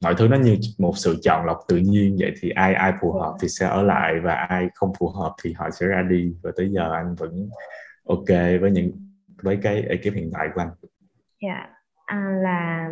[0.03, 3.12] mọi thứ nó như một sự chọn lọc tự nhiên vậy thì ai ai phù
[3.12, 6.33] hợp thì sẽ ở lại và ai không phù hợp thì họ sẽ ra đi
[6.43, 7.49] và tới giờ anh vẫn
[8.07, 8.27] ok
[8.62, 8.91] với những
[9.41, 10.69] với cái ekip hiện tại của anh.
[11.41, 11.69] Dạ, yeah.
[12.05, 12.89] à, là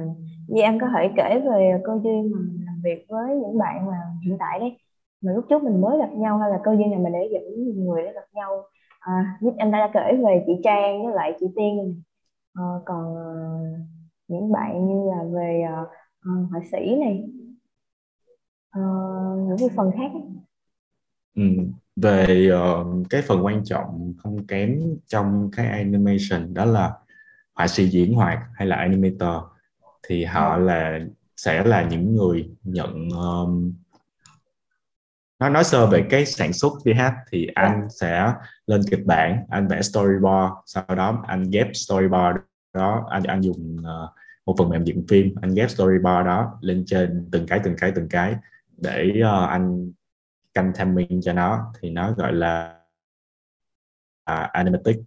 [0.48, 3.88] vậy em có thể kể về cơ duyên mà mình làm việc với những bạn
[3.88, 4.78] mà hiện tại đấy
[5.22, 7.44] mà lúc trước mình mới gặp nhau hay là cơ duyên này mình để dẫn
[7.86, 8.64] người để gặp nhau
[9.00, 12.02] à, anh đã kể về chị Trang với lại chị Tiên.
[12.54, 13.24] À, còn ờ,
[14.28, 15.88] những bạn như là về ờ,
[16.32, 17.24] uh, họa sĩ này
[18.80, 20.12] uh, những cái phần khác
[21.36, 21.44] ừ.
[21.96, 26.94] về uh, cái phần quan trọng không kém trong cái animation đó là
[27.54, 29.44] họa sĩ diễn hoạt hay là animator
[30.08, 31.00] thì họ là
[31.38, 33.74] sẽ là những người nhận um,
[35.40, 37.52] nó nói sơ về cái sản xuất ha thì dạ.
[37.56, 38.34] anh sẽ
[38.68, 42.38] lên kịch bản anh vẽ storyboard sau đó anh ghép storyboard
[42.74, 44.10] đó anh anh dùng uh,
[44.48, 47.92] một phần mềm dựng phim anh ghép storyboard đó lên trên từng cái từng cái
[47.96, 48.36] từng cái
[48.78, 49.92] để uh, anh
[50.54, 51.74] canh timing cho nó.
[51.80, 52.80] Thì nó gọi là
[54.32, 54.98] uh, animatic.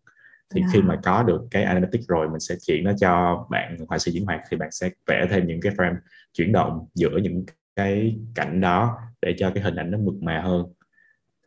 [0.55, 0.73] Thì yeah.
[0.73, 4.13] khi mà có được cái animatic rồi mình sẽ chuyển nó cho bạn họa sĩ
[4.13, 5.97] diễn hoạt thì bạn sẽ vẽ thêm những cái frame
[6.33, 7.45] chuyển động giữa những
[7.77, 10.67] cái cảnh đó để cho cái hình ảnh nó mượt mà hơn.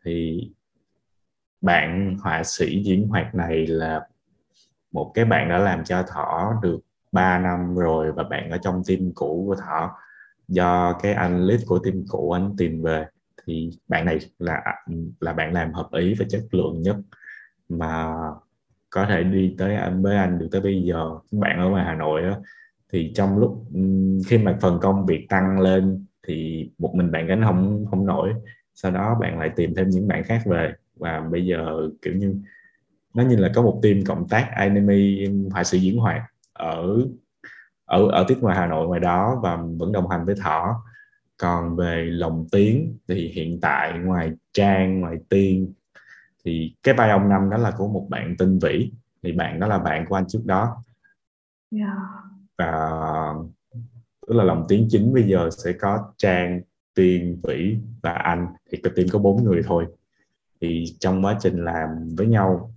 [0.06, 0.50] Thì
[1.62, 4.08] bạn họa sĩ diễn hoạt này là
[4.92, 6.80] một cái bạn đã làm cho thỏ được
[7.14, 9.92] 3 năm rồi và bạn ở trong team cũ của thọ.
[10.48, 13.06] Do cái anh lead của team cũ anh tìm về
[13.46, 14.62] thì bạn này là
[15.20, 16.96] là bạn làm hợp ý và chất lượng nhất
[17.70, 18.14] mà
[18.90, 21.10] có thể đi tới anh với anh được tới bây giờ.
[21.32, 22.38] Bạn ở ngoài Hà Nội đó,
[22.92, 23.66] thì trong lúc
[24.28, 28.34] khi mà phần công việc tăng lên thì một mình bạn gánh không không nổi.
[28.74, 32.36] Sau đó bạn lại tìm thêm những bạn khác về và bây giờ kiểu như
[33.14, 34.96] nó như là có một team cộng tác anime
[35.52, 36.22] họa sự diễn hoạt
[36.54, 36.98] ở
[37.86, 40.84] ở ở tiết ngoài Hà Nội ngoài đó và vẫn đồng hành với Thỏ
[41.38, 45.74] còn về lồng tiếng thì hiện tại ngoài Trang ngoài Tiên
[46.46, 48.92] thì cái vai ông năm đó là của một bạn tên Vĩ
[49.24, 50.84] thì bạn đó là bạn của anh trước đó
[51.72, 51.90] yeah.
[51.90, 51.96] Dạ.
[52.58, 52.90] và
[54.28, 56.62] tức là lồng tiếng chính bây giờ sẽ có Trang
[56.94, 59.86] Tiên Vĩ và anh thì cái team có bốn người thôi
[60.62, 62.73] thì trong quá trình làm với nhau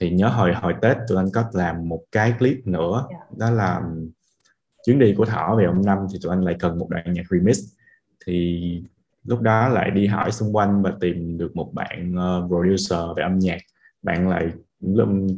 [0.00, 3.22] thì nhớ hồi hồi Tết tụi anh có làm một cái clip nữa yeah.
[3.30, 3.36] Dạ.
[3.38, 3.82] đó là
[4.86, 7.22] chuyến đi của Thỏ về ông năm thì tụi anh lại cần một đoạn nhạc
[7.30, 7.58] remix
[8.26, 8.82] thì
[9.24, 13.22] lúc đó lại đi hỏi xung quanh và tìm được một bạn uh, producer về
[13.22, 13.58] âm nhạc
[14.02, 14.48] bạn lại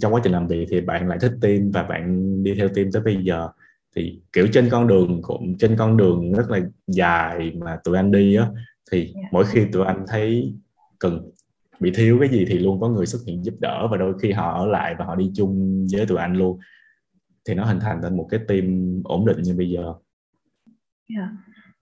[0.00, 2.92] trong quá trình làm việc thì bạn lại thích team và bạn đi theo team
[2.92, 3.48] tới bây giờ
[3.96, 8.10] thì kiểu trên con đường cũng trên con đường rất là dài mà tụi anh
[8.10, 8.46] đi á
[8.92, 9.14] thì yeah.
[9.14, 9.28] Dạ.
[9.32, 10.54] mỗi khi tụi anh thấy
[10.98, 11.30] cần
[11.80, 14.32] bị thiếu cái gì thì luôn có người xuất hiện giúp đỡ và đôi khi
[14.32, 16.58] họ ở lại và họ đi chung với tụi anh luôn
[17.48, 19.94] thì nó hình thành thành một cái team ổn định như bây giờ.
[21.16, 21.28] Yeah.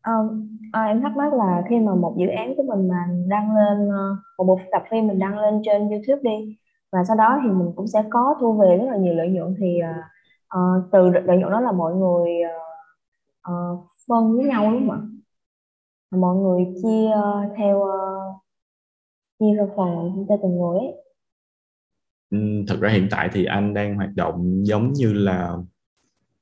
[0.06, 3.54] Um, à, em thắc mắc là khi mà một dự án của mình mà đăng
[3.56, 6.56] lên ờ, một bộ tập phim mình đăng lên trên YouTube đi
[6.92, 9.54] và sau đó thì mình cũng sẽ có thu về rất là nhiều lợi nhuận
[9.60, 9.80] thì
[10.58, 12.30] uh, từ lợi nhuận đó là mọi người
[13.50, 15.00] uh, phân với nhau đúng không ạ?
[16.10, 17.56] Mọi người chia uh,
[19.44, 20.94] uh, chia ra phần cho từng người ấy.
[22.30, 25.56] Ừ, thực ra hiện tại thì anh đang hoạt động giống như là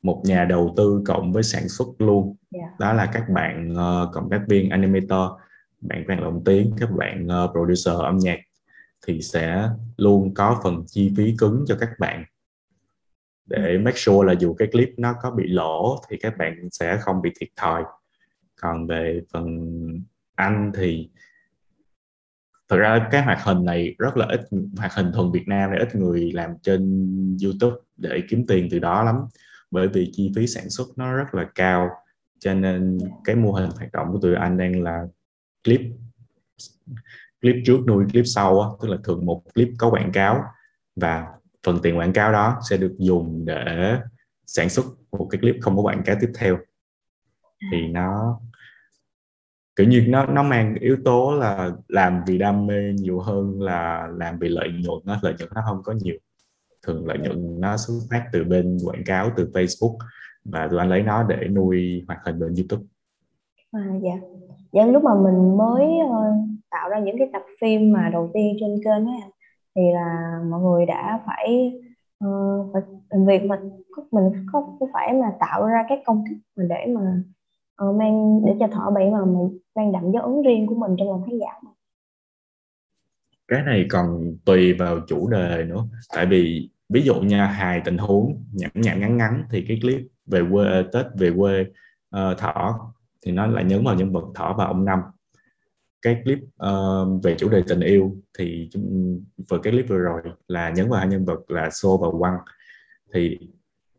[0.02, 2.70] một nhà đầu tư cộng với sản xuất luôn yeah.
[2.70, 2.76] Dạ.
[2.78, 5.30] đó là các bạn uh, cộng tác viên animator
[5.80, 8.38] bạn bạn lồng tiếng các bạn uh, producer âm nhạc
[9.06, 12.24] thì sẽ luôn có phần chi phí cứng cho các bạn
[13.46, 13.78] để ừ.
[13.78, 17.22] make sure là dù cái clip nó có bị lỗ thì các bạn sẽ không
[17.22, 17.84] bị thiệt thòi
[18.60, 19.70] còn về phần
[20.34, 21.10] anh thì
[22.68, 24.40] thực ra cái hoạt hình này rất là ít
[24.76, 27.10] hoạt hình thuần Việt Nam này ít người làm trên
[27.44, 29.16] YouTube để kiếm tiền từ đó lắm.
[29.70, 31.90] Bởi vì chi phí sản xuất nó rất là cao
[32.38, 35.06] cho nên cái mô hình hoạt động của tụi anh đang là
[35.64, 35.80] clip
[37.40, 40.44] clip trước nuôi clip sau á, tức là thường một clip có quảng cáo
[40.96, 41.26] và
[41.66, 43.96] phần tiền quảng cáo đó sẽ được dùng để
[44.46, 46.58] sản xuất một cái clip không có quảng cáo tiếp theo.
[47.72, 48.40] Thì nó
[49.76, 54.08] kiểu như nó nó mang yếu tố là làm vì đam mê nhiều hơn là
[54.16, 56.16] làm vì lợi nhuận nó lợi nhuận nó không có nhiều
[56.86, 59.96] thường lợi nhuận nó xuất phát từ bên quảng cáo từ Facebook
[60.44, 62.84] và tụi anh lấy nó để nuôi hoạt hình bên YouTube.
[63.72, 64.28] À, dạ.
[64.72, 68.56] Dạ lúc mà mình mới uh, tạo ra những cái tập phim mà đầu tiên
[68.60, 69.20] trên kênh ấy
[69.76, 71.72] thì là mọi người đã phải
[72.24, 72.82] uh, phải
[73.26, 73.60] việc mình
[74.10, 77.00] mình có, có phải mà tạo ra các công thức mà để mà
[77.84, 80.96] uh, mang để cho thỏ bảy mà mình mang đậm dấu ấn riêng của mình
[80.98, 81.70] trong lòng khán giả
[83.48, 85.84] cái này còn tùy vào chủ đề nữa.
[86.14, 90.00] Tại vì ví dụ nha hài tình huống nhảm nhảm ngắn ngắn thì cái clip
[90.26, 91.60] về quê ờ, tết về quê
[92.16, 92.92] uh, thỏ
[93.26, 95.00] thì nó lại nhấn vào nhân vật thỏ và ông năm.
[96.02, 98.70] Cái clip uh, về chủ đề tình yêu thì
[99.48, 102.38] vừa cái clip vừa rồi là nhấn vào hai nhân vật là Xô và Quăng
[103.14, 103.38] thì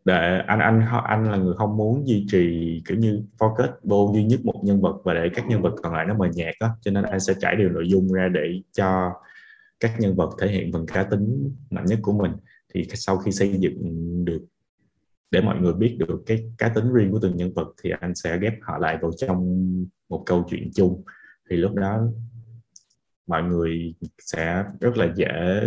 [0.08, 4.24] để anh anh anh là người không muốn duy trì kiểu như focus vô duy
[4.24, 6.70] nhất một nhân vật và để các nhân vật còn lại nó mờ nhạt đó
[6.82, 9.12] cho nên anh sẽ trải đều nội dung ra để cho
[9.80, 12.32] các nhân vật thể hiện phần cá tính mạnh nhất của mình.
[12.74, 14.46] Thì sau khi xây dựng được,
[15.32, 18.16] để mọi người biết được cái cá tính riêng của từng nhân vật thì anh
[18.16, 19.64] sẽ ghép họ lại vào trong
[20.10, 21.04] một câu chuyện chung.
[21.50, 22.02] Thì lúc đó
[23.28, 25.62] mọi người sẽ rất là dễ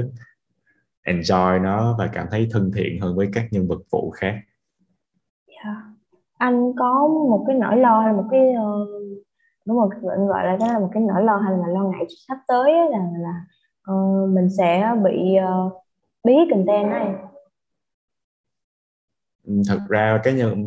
[1.04, 4.34] enjoy nó và cảm thấy thân thiện hơn với các nhân vật phụ khác.
[5.46, 5.64] Yeah.
[5.64, 5.82] Dạ.
[6.38, 8.88] Anh có một cái nỗi lo hay một cái uh,
[9.66, 12.06] đúng rồi anh gọi là đó là một cái nỗi lo hay là lo ngại
[12.28, 13.44] sắp tới là là
[13.92, 15.36] uh, mình sẽ bị
[15.66, 15.72] uh,
[16.24, 17.14] bí content này.
[19.68, 20.64] Thật ra cái nhân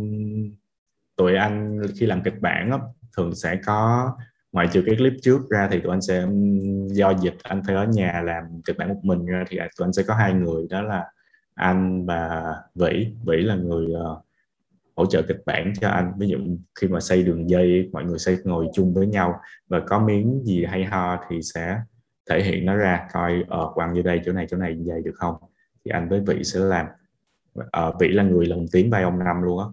[1.16, 2.80] tụi anh khi làm kịch bản đó,
[3.18, 4.12] thường sẽ có
[4.54, 6.28] ngoại trừ cái clip trước ra thì tụi anh sẽ
[6.88, 9.86] do dịch anh phải ở nhà làm kịch bản một mình ra thì à, tụi
[9.86, 11.06] anh sẽ có hai người đó là
[11.56, 13.08] anh và vĩ.
[13.26, 14.26] Vĩ là người uh,
[14.96, 16.14] hỗ trợ kịch bản cho anh.
[16.18, 16.38] Ví dụ
[16.80, 20.42] khi mà xây đường dây mọi người sẽ ngồi chung với nhau và có miếng
[20.46, 21.80] gì hay ho thì sẽ
[22.30, 25.02] thể hiện nó ra coi ờ uh, quăng vô đây chỗ này chỗ này vậy
[25.06, 25.36] được không?
[25.86, 26.86] Thì anh với vị sẽ làm.
[27.72, 29.66] Ờ, uh, vị là người lồng tiếng vai ông năm luôn á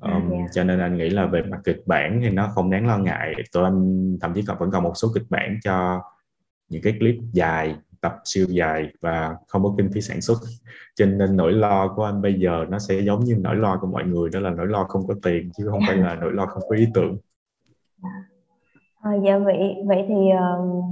[0.00, 0.30] um, à, yeah.
[0.30, 0.46] Dạ.
[0.52, 3.32] cho nên anh nghĩ là về mặt kịch bản thì nó không đáng lo ngại
[3.52, 6.02] tụi anh thậm chí còn vẫn còn một số kịch bản cho
[6.68, 10.38] những cái clip dài tập siêu dài và không có kinh phí sản xuất
[10.94, 13.86] cho nên nỗi lo của anh bây giờ nó sẽ giống như nỗi lo của
[13.86, 16.46] mọi người đó là nỗi lo không có tiền chứ không phải là nỗi lo
[16.46, 17.16] không có ý tưởng
[19.00, 20.84] à, dạ vậy vậy thì uh,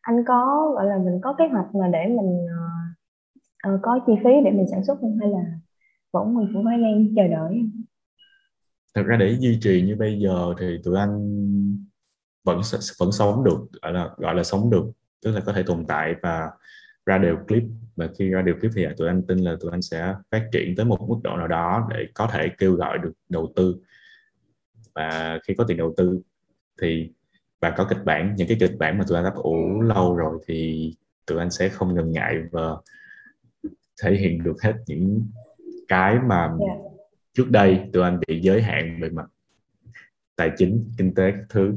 [0.00, 2.46] anh có gọi là mình có kế hoạch mà để mình
[3.74, 5.44] uh, có chi phí để mình sản xuất không hay là
[6.12, 7.70] vẫn mình cũng phải đang chờ đợi
[8.98, 11.10] thật ra để duy trì như bây giờ thì tụi anh
[12.44, 12.60] vẫn
[12.98, 14.84] vẫn sống được, gọi là gọi là sống được,
[15.22, 16.50] tức là có thể tồn tại và
[17.06, 17.62] ra đều clip
[17.96, 20.76] và khi ra đều clip thì tụi anh tin là tụi anh sẽ phát triển
[20.76, 23.76] tới một mức độ nào đó để có thể kêu gọi được đầu tư
[24.94, 26.20] và khi có tiền đầu tư
[26.82, 27.12] thì,
[27.60, 30.38] và có kịch bản, những cái kịch bản mà tụi anh đã ủ lâu rồi
[30.46, 30.92] thì
[31.26, 32.76] tụi anh sẽ không ngần ngại và
[34.02, 35.26] thể hiện được hết những
[35.88, 36.78] cái mà yeah.
[37.34, 39.26] Trước đây tụi anh bị giới hạn về mặt
[40.36, 41.74] tài chính kinh tế các thứ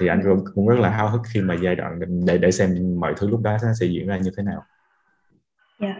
[0.00, 2.70] thì anh cũng, cũng rất là háo hức khi mà giai đoạn để để xem
[3.00, 4.62] mọi thứ lúc đó nó sẽ diễn ra như thế nào.
[5.80, 5.96] Yeah.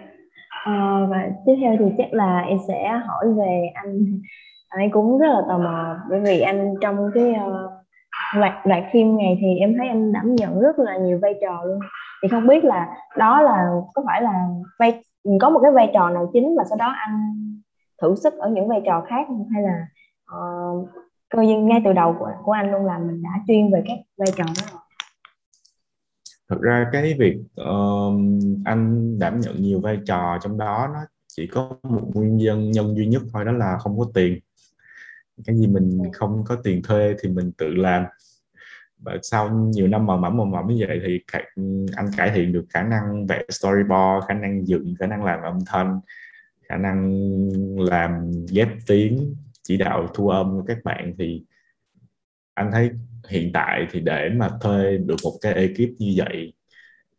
[0.64, 4.20] À, và tiếp theo thì chắc là em sẽ hỏi về anh
[4.68, 7.70] anh cũng rất là tò mò bởi vì anh trong cái uh,
[8.35, 11.64] loạt loạt phim này thì em thấy anh đảm nhận rất là nhiều vai trò
[11.64, 11.78] luôn
[12.22, 14.46] thì không biết là đó là có phải là
[14.78, 15.04] vai
[15.40, 17.35] có một cái vai trò nào chính và sau đó anh
[18.02, 19.48] thử sức ở những vai trò khác không?
[19.48, 19.86] Hay là
[20.36, 20.88] uh,
[21.28, 23.98] coi như ngay từ đầu của của anh luôn là mình đã chuyên về các
[24.16, 24.80] vai trò đó rồi?
[26.48, 28.14] Thật ra cái việc uh,
[28.64, 32.96] anh đảm nhận nhiều vai trò trong đó nó chỉ có một nguyên nhân nhân
[32.96, 34.38] duy nhất thôi đó là không có tiền.
[35.46, 36.10] Cái gì mình ừ.
[36.12, 38.04] không có tiền thuê thì mình tự làm.
[38.98, 41.20] Và sau nhiều năm mò mẫm mò mẫm như vậy thì
[41.96, 45.58] anh cải thiện được khả năng vẽ storyboard khả năng dựng khả năng làm âm
[45.66, 46.00] thanh
[46.72, 47.26] khả năng
[47.76, 51.44] làm ghép tiếng chỉ đạo thu âm của các bạn thì
[52.54, 52.90] anh thấy
[53.28, 56.52] hiện tại thì để mà thuê được một cái ekip như vậy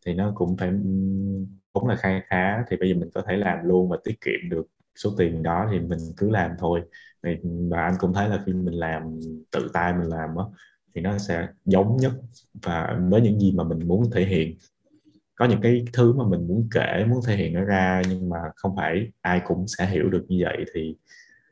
[0.05, 0.71] thì nó cũng phải
[1.73, 2.63] cũng là khá khá.
[2.69, 4.63] Thì bây giờ mình có thể làm luôn và tiết kiệm được
[4.95, 6.81] số tiền đó thì mình cứ làm thôi.
[7.69, 9.19] Và anh cũng thấy là khi mình làm
[9.51, 10.51] tự tay mình làm đó,
[10.95, 12.11] thì nó sẽ giống nhất
[12.53, 14.57] và với những gì mà mình muốn thể hiện
[15.43, 18.37] có những cái thứ mà mình muốn kể muốn thể hiện nó ra nhưng mà
[18.55, 20.97] không phải ai cũng sẽ hiểu được như vậy thì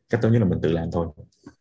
[0.09, 1.07] cách tốt nhất là mình tự làm thôi.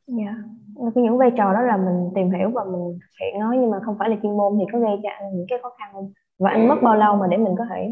[0.06, 0.16] Dạ.
[0.24, 0.96] Yeah.
[0.96, 3.96] những vai trò đó là mình tìm hiểu và mình hiện nó nhưng mà không
[3.98, 6.12] phải là chuyên môn thì có gây cho anh những cái khó khăn không?
[6.38, 7.90] Và anh mất bao lâu mà để mình có thể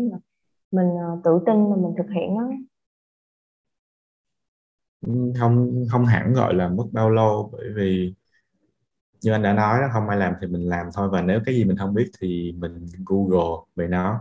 [0.72, 2.48] mình ờ, tự tin mà mình thực hiện nó?
[5.38, 8.14] Không không hẳn gọi là mất bao lâu bởi vì
[9.22, 11.08] như anh đã nói đó không ai làm thì mình làm thôi.
[11.12, 14.20] Và nếu cái gì mình không biết thì mình google về nó.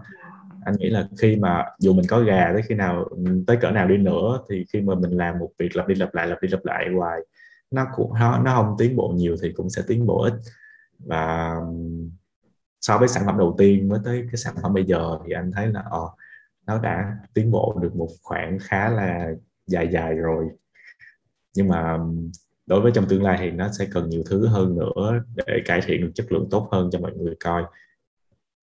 [0.66, 3.10] Anh nghĩ là khi mà dù mình có gà tới khi nào
[3.48, 6.16] tới cỡ nào đi nữa thì khi mà mình làm một việc lặp đi lặp
[6.16, 7.20] lại lặp đi lặp lại hoài
[7.72, 10.34] nó cũng nó, nó không tiến bộ nhiều thì cũng sẽ tiến bộ ít.
[11.00, 11.56] Và
[12.82, 15.52] so với sản phẩm đầu tiên mới tới cái sản phẩm bây giờ thì anh
[15.52, 16.10] thấy là ờ,
[16.66, 19.32] nó đã tiến bộ được một khoảng khá là
[19.68, 20.50] dài dài rồi.
[21.56, 21.98] Nhưng mà
[22.68, 25.82] đối với trong tương lai thì nó sẽ cần nhiều thứ hơn nữa để cải
[25.86, 27.64] thiện được chất lượng tốt hơn cho mọi người coi.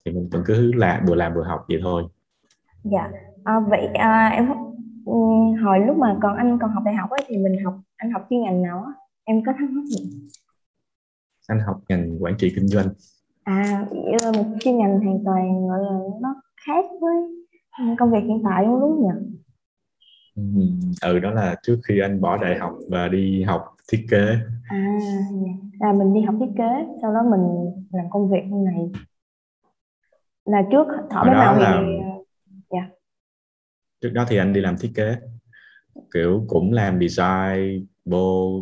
[0.04, 2.04] Thì mình vẫn cứ làm vừa làm vừa học vậy thôi.
[2.84, 3.10] Dạ.
[3.44, 4.48] À, vậy à, em
[5.64, 8.26] hồi lúc mà còn anh còn học đại học ấy, thì mình học anh học
[8.30, 8.92] chuyên ngành nào á?
[9.24, 10.28] Em có thắc mắc gì?
[11.48, 12.88] Anh học ngành quản trị kinh doanh.
[13.44, 13.86] À
[14.36, 16.34] một chuyên ngành hoàn toàn gọi là nó
[16.66, 17.14] khác với
[17.98, 19.08] công việc hiện tại đúng không nhỉ?
[21.02, 24.38] Ừ đó là trước khi anh bỏ đại học và đi học thiết kế.
[24.68, 24.98] À
[25.80, 28.90] là mình đi học thiết kế sau đó mình làm công việc này.
[30.44, 31.64] Là trước thỏ bé màu thì
[32.70, 32.88] dạ.
[34.00, 35.16] Trước đó thì anh đi làm thiết kế.
[36.14, 38.60] Kiểu cũng làm design vô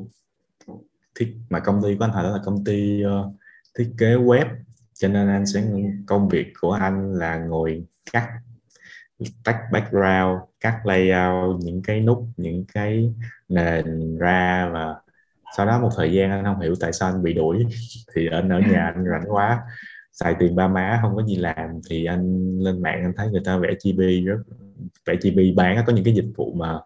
[1.18, 3.34] thiết mà công ty của anh hồi đó là công ty uh,
[3.78, 4.46] thiết kế web.
[4.94, 5.64] Cho nên anh sẽ
[6.06, 8.28] công việc của anh là ngồi cắt
[9.44, 13.14] tách background cắt layout những cái nút những cái
[13.48, 15.01] nền ra và
[15.56, 17.66] sau đó một thời gian anh không hiểu tại sao anh bị đuổi.
[18.14, 19.62] Thì anh ở nhà anh rảnh quá
[20.12, 21.80] xài tiền ba má không có gì làm.
[21.90, 24.38] Thì anh lên mạng anh thấy người ta vẽ chibi rất
[25.06, 26.78] vẽ chibi bán có những cái dịch vụ mà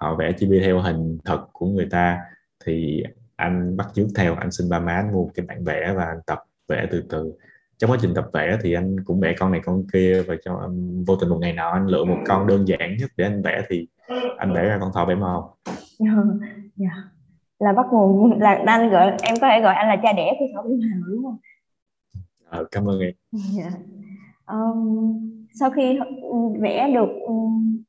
[0.00, 2.18] họ vẽ chibi theo hình thật của người ta.
[2.64, 3.02] Thì
[3.36, 6.20] anh bắt chước theo anh xin ba má anh mua cái bản vẽ và anh
[6.26, 7.32] tập vẽ từ từ.
[7.78, 10.54] Trong quá trình tập vẽ thì anh cũng vẽ con này con kia và cho
[10.54, 13.42] um, vô tình một ngày nào anh lựa một con đơn giản nhất để anh
[13.42, 13.88] vẽ thì
[14.38, 15.56] anh vẽ ra con thỏ bảy màu.
[15.98, 16.14] Yeah.
[16.76, 17.19] Dạ
[17.60, 20.46] là bắt nguồn là anh gọi em có thể gọi anh là cha đẻ của
[20.54, 21.38] thỏ bảy màu đúng không?
[22.50, 23.12] À, cảm ơn em.
[23.58, 23.72] Yeah.
[24.46, 25.98] um, sau khi
[26.60, 27.08] vẽ được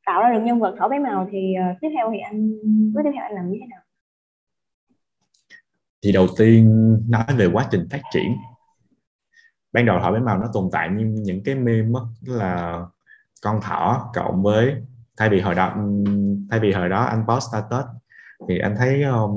[0.06, 2.52] tạo ra được nhân vật thỏ bảy màu thì uh, tiếp theo thì anh
[2.94, 3.80] bước tiếp theo anh làm như thế nào?
[6.04, 8.36] Thì đầu tiên nói về quá trình phát triển.
[9.74, 12.82] Ban đầu thỏ bé màu nó tồn tại như những cái meme mất là
[13.44, 14.76] con thỏ cộng với
[15.17, 15.76] thay vì hồi đó
[16.52, 17.86] thay vì hồi đó anh post status
[18.50, 19.31] thì anh thấy um,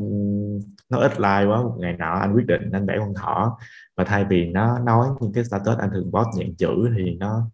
[0.90, 3.58] nó ít like quá một ngày nọ anh quyết định anh vẽ con thỏ.
[3.96, 7.50] Và thay vì nó nói những cái status anh thường post dạng chữ thì nó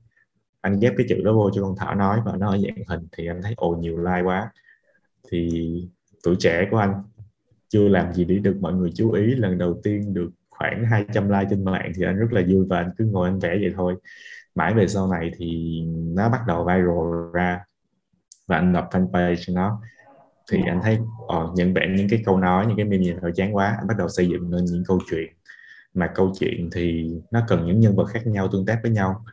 [0.60, 3.08] anh ghép cái chữ đó vô cho con thỏ nói và nó ở dạng hình.
[3.12, 4.50] Thì anh thấy ồ nhiều like quá.
[5.30, 5.72] Thì
[6.24, 7.02] tuổi trẻ của anh
[7.68, 9.34] chưa làm gì để được mọi người chú ý.
[9.34, 12.76] Lần đầu tiên được khoảng 200 like trên mạng thì anh rất là vui và
[12.78, 13.96] anh cứ ngồi anh vẽ vậy thôi.
[14.54, 17.60] Mãi về sau này thì nó bắt đầu viral ra
[18.46, 19.80] và anh lập fanpage cho nó
[20.50, 23.32] thì anh thấy uh, nhận vẽ những cái câu nói những cái meme gì thôi
[23.34, 25.32] chán quá anh bắt đầu xây dựng nên những câu chuyện.
[25.94, 29.24] Mà câu chuyện thì nó cần những nhân vật khác nhau tương tác với nhau.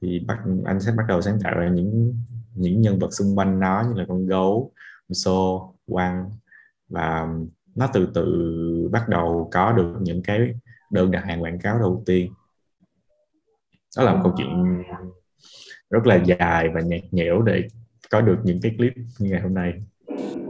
[0.00, 2.14] Thì bắt anh sẽ bắt đầu sáng tạo ra những
[2.54, 4.72] những nhân vật xung quanh nó như là con gấu
[5.08, 6.30] con xô quăng.
[6.88, 7.28] Và
[7.74, 10.54] nó từ từ bắt đầu có được những cái
[10.90, 12.32] đơn đặt hàng quảng cáo đầu tiên.
[13.96, 14.82] Đó là một câu chuyện
[15.90, 17.68] rất là dài và nhạt nhẽo để
[18.10, 19.72] có được những cái clip như ngày hôm nay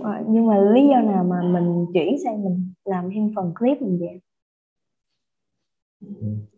[0.04, 3.82] à, nhưng mà lý do nào mà mình chuyển sang mình làm thêm phần clip
[3.82, 4.20] mình vậy?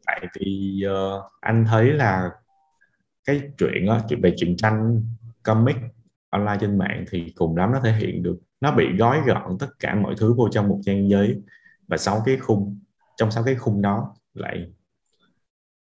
[0.06, 2.30] Tại vì uh, anh thấy là
[3.24, 5.02] cái chuyện đó, chuyện về chuyện tranh
[5.42, 5.76] comic
[6.30, 9.68] online trên mạng thì cùng lắm nó thể hiện được nó bị gói gọn tất
[9.78, 11.42] cả mọi thứ vô trong một trang giấy
[11.88, 12.78] và sau cái khung
[13.16, 14.72] trong sáu cái khung đó lại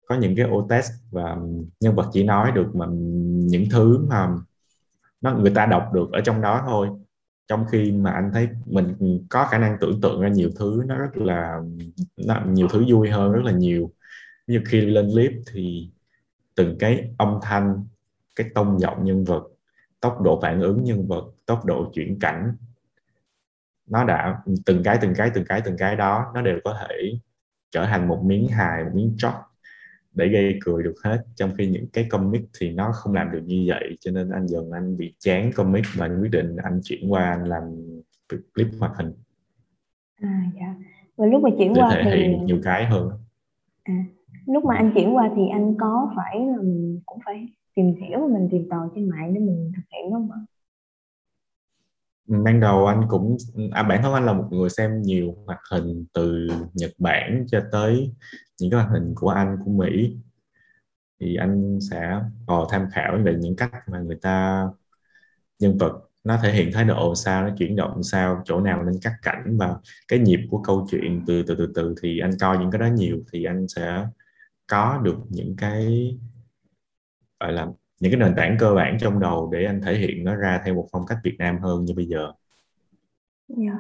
[0.07, 1.37] có những cái ô test và
[1.81, 2.87] nhân vật chỉ nói được mà
[3.35, 4.29] những thứ mà
[5.21, 6.89] nó người ta đọc được ở trong đó thôi
[7.49, 8.97] trong khi mà anh thấy mình
[9.31, 11.61] có khả năng tưởng tượng ra nhiều thứ nó rất là
[12.27, 13.93] nó, nhiều thứ vui hơn rất là nhiều.
[14.47, 15.91] Như khi lên clip thì
[16.55, 17.87] từng cái âm thanh
[18.37, 19.43] cái tông giọng nhân vật
[20.01, 22.57] tốc độ phản ứng nhân vật tốc độ chuyển cảnh
[23.87, 27.13] nó đã từng cái từng cái từng cái từng cái đó nó đều có thể
[27.71, 29.35] trở thành một miếng hài một miếng chót
[30.15, 31.25] để gây cười được hết.
[31.35, 34.47] Trong khi những cái comic thì nó không làm được như vậy cho nên anh
[34.47, 37.63] dần anh bị chán comic và anh quyết định anh chuyển qua anh làm
[38.55, 39.13] clip hoạt hình.
[40.21, 40.75] À dạ.
[41.17, 43.11] Và lúc mà chuyển để qua thể thì hiện nhiều cái hơn
[43.83, 44.05] à,
[44.47, 48.21] lúc mà anh chuyển qua thì anh có phải là mình cũng phải tìm hiểu
[48.21, 50.41] và mình tìm tòi trên mạng để mình thực hiện không ạ
[52.27, 53.37] ban đầu anh cũng
[53.73, 57.61] à, bản thân anh là một người xem nhiều hoạt hình từ Nhật Bản cho
[57.73, 58.13] tới
[58.61, 60.17] những cái hoạt hình của anh của Mỹ.
[61.21, 64.67] Thì anh sẽ có tham khảo về những cách mà người ta
[65.59, 65.93] nhân vật
[66.25, 69.57] nó thể hiện thái độ sao nó chuyển động sao chỗ nào nên cắt cảnh
[69.59, 69.77] và
[70.09, 72.87] cái nhịp của câu chuyện từ từ từ từ thì anh coi những cái đó
[72.87, 74.07] nhiều thì anh sẽ
[74.67, 76.17] có được những cái
[77.41, 77.69] gọi là
[78.03, 80.75] những cái nền tảng cơ bản trong đầu để anh thể hiện nó ra theo
[80.75, 82.33] một phong cách Việt Nam hơn như bây giờ.
[83.59, 83.75] Yeah.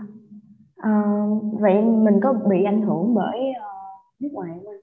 [0.82, 0.88] Dạ.
[0.88, 4.74] Uh, vậy mình có bị ảnh hưởng bởi uh, nước ngoài không?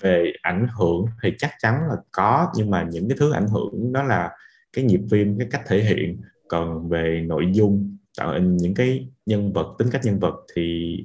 [0.00, 3.92] Về ảnh hưởng thì chắc chắn là có nhưng mà những cái thứ ảnh hưởng
[3.92, 4.36] đó là
[4.72, 6.20] cái nhịp phim, cái cách thể hiện.
[6.48, 10.96] Còn về nội dung, tạo in những cái nhân vật, tính cách nhân vật thì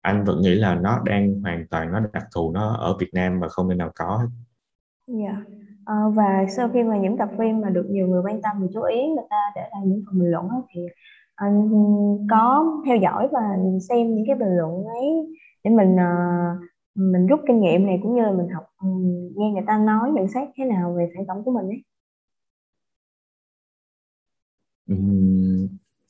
[0.00, 3.40] anh vẫn nghĩ là nó đang hoàn toàn nó đặc thù nó ở Việt Nam
[3.40, 4.28] và không nên nào có
[5.08, 5.28] Dạ.
[5.28, 5.36] Yeah.
[6.14, 8.82] Và sau khi mà những tập phim mà được nhiều người quan tâm và chú
[8.82, 10.80] ý người ta để lại những phần bình luận thì
[11.34, 11.70] anh
[12.30, 13.40] có theo dõi và
[13.88, 15.08] xem những cái bình luận ấy
[15.64, 16.60] để mình uh,
[16.94, 19.02] mình rút kinh nghiệm này cũng như là mình học um,
[19.36, 21.82] nghe người ta nói nhận xét thế nào về sản phẩm của mình ấy.
[24.92, 25.37] Uhm,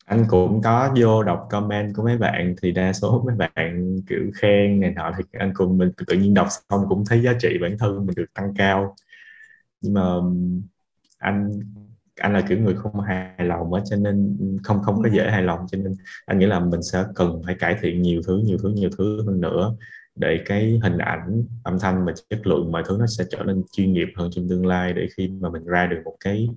[0.09, 4.21] anh cũng có vô đọc comment của mấy bạn thì đa số mấy bạn kiểu
[4.35, 7.59] khen này nọ thì anh cùng mình tự nhiên đọc xong cũng thấy giá trị
[7.63, 8.95] bản thân mình được tăng cao.
[9.81, 10.03] Nhưng mà
[11.19, 11.61] anh
[12.21, 15.43] anh là kiểu người không hài lòng á cho nên không không có dễ hài
[15.43, 15.95] lòng cho nên
[16.27, 19.23] anh nghĩ là mình sẽ cần phải cải thiện nhiều thứ nhiều thứ nhiều thứ
[19.27, 19.75] hơn nữa
[20.15, 23.63] để cái hình ảnh âm thanh và chất lượng mọi thứ nó sẽ trở nên
[23.73, 26.49] chuyên nghiệp hơn trong tương lai để khi mà mình ra được một cái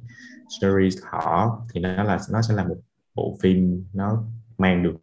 [0.62, 2.76] series họ thì nó là nó sẽ là một
[3.16, 4.24] bộ phim nó
[4.58, 4.96] mang được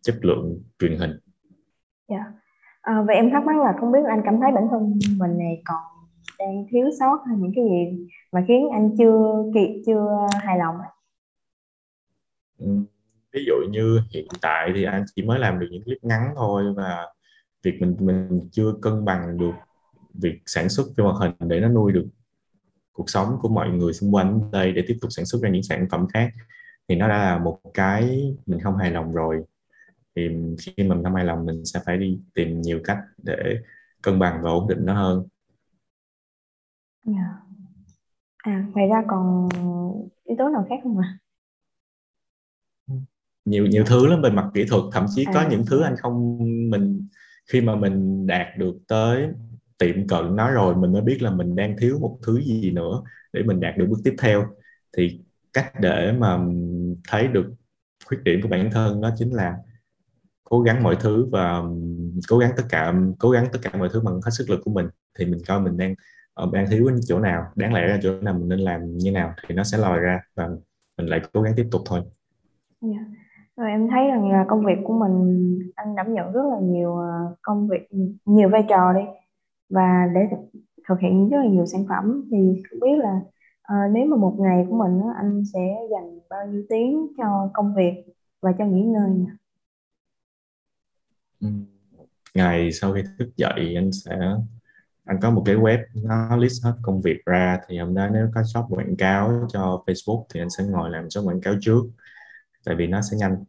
[0.00, 1.10] chất lượng truyền hình.
[2.08, 2.16] Dạ.
[2.16, 2.26] Yeah.
[2.80, 5.62] À, vậy em thắc mắc là không biết anh cảm thấy bản thân mình này
[5.64, 5.82] còn
[6.38, 10.74] đang thiếu sót hay những cái gì mà khiến anh chưa kịp chưa hài lòng
[12.58, 12.66] ừ,
[13.32, 16.74] ví dụ như hiện tại thì anh chỉ mới làm được những clip ngắn thôi
[16.76, 17.06] và
[17.62, 19.54] việc mình mình chưa cân bằng được
[20.14, 22.06] việc sản xuất phim hoạt hình để nó nuôi được
[22.92, 25.62] cuộc sống của mọi người xung quanh đây để tiếp tục sản xuất ra những
[25.62, 26.30] sản phẩm khác
[26.90, 29.44] thì nó đã là một cái mình không hài lòng rồi
[30.16, 30.28] thì
[30.58, 33.56] khi mình không hài lòng mình sẽ phải đi tìm nhiều cách để
[34.02, 35.26] cân bằng và ổn định nó hơn
[37.06, 37.18] yeah.
[37.18, 38.52] Dạ.
[38.52, 39.48] à ngoài ra còn
[40.24, 41.18] yếu tố nào khác không ạ
[42.86, 42.94] à?
[43.44, 45.32] nhiều nhiều thứ lắm về mặt kỹ thuật thậm chí à.
[45.34, 46.38] có những thứ anh không
[46.70, 47.08] mình
[47.52, 49.28] khi mà mình đạt được tới
[49.78, 53.02] tiệm cận nó rồi mình mới biết là mình đang thiếu một thứ gì nữa
[53.32, 54.46] để mình đạt được bước tiếp theo
[54.96, 55.20] thì
[55.52, 56.38] cách để mà
[57.08, 57.54] thấy được
[58.06, 59.56] khuyết điểm của bản thân đó chính là
[60.44, 61.62] cố gắng mọi thứ và
[62.28, 64.70] cố gắng tất cả, cố gắng tất cả mọi thứ bằng hết sức lực của
[64.70, 64.86] mình.
[65.18, 65.94] Thì mình coi mình đang
[66.52, 69.34] đang thiếu ở chỗ nào, đáng lẽ là chỗ nào mình nên làm như nào
[69.46, 70.48] thì nó sẽ lòi ra và
[70.98, 72.00] mình lại cố gắng tiếp tục thôi.
[72.82, 73.06] Yeah.
[73.56, 76.96] Rồi em thấy rằng là công việc của mình, anh đảm nhận rất là nhiều
[76.96, 77.88] ờ, công việc
[78.24, 79.00] nhiều vai trò đi.
[79.70, 80.20] Và để
[80.88, 83.20] thực hiện rất là nhiều sản phẩm thì không biết là
[83.70, 87.74] à, nếu mà một ngày của mình anh sẽ dành bao nhiêu tiếng cho công
[87.74, 88.04] việc
[88.40, 89.26] và cho nghỉ ngơi nhỉ?
[91.40, 91.48] Ừ,
[92.34, 94.18] ngày sau khi thức dậy anh sẽ
[95.04, 98.28] anh có một cái web nó list hết công việc ra thì hôm đó nếu
[98.34, 101.82] có shop quảng cáo cho Facebook thì anh sẽ ngồi làm shop quảng cáo trước
[102.64, 103.44] tại vì nó sẽ nhanh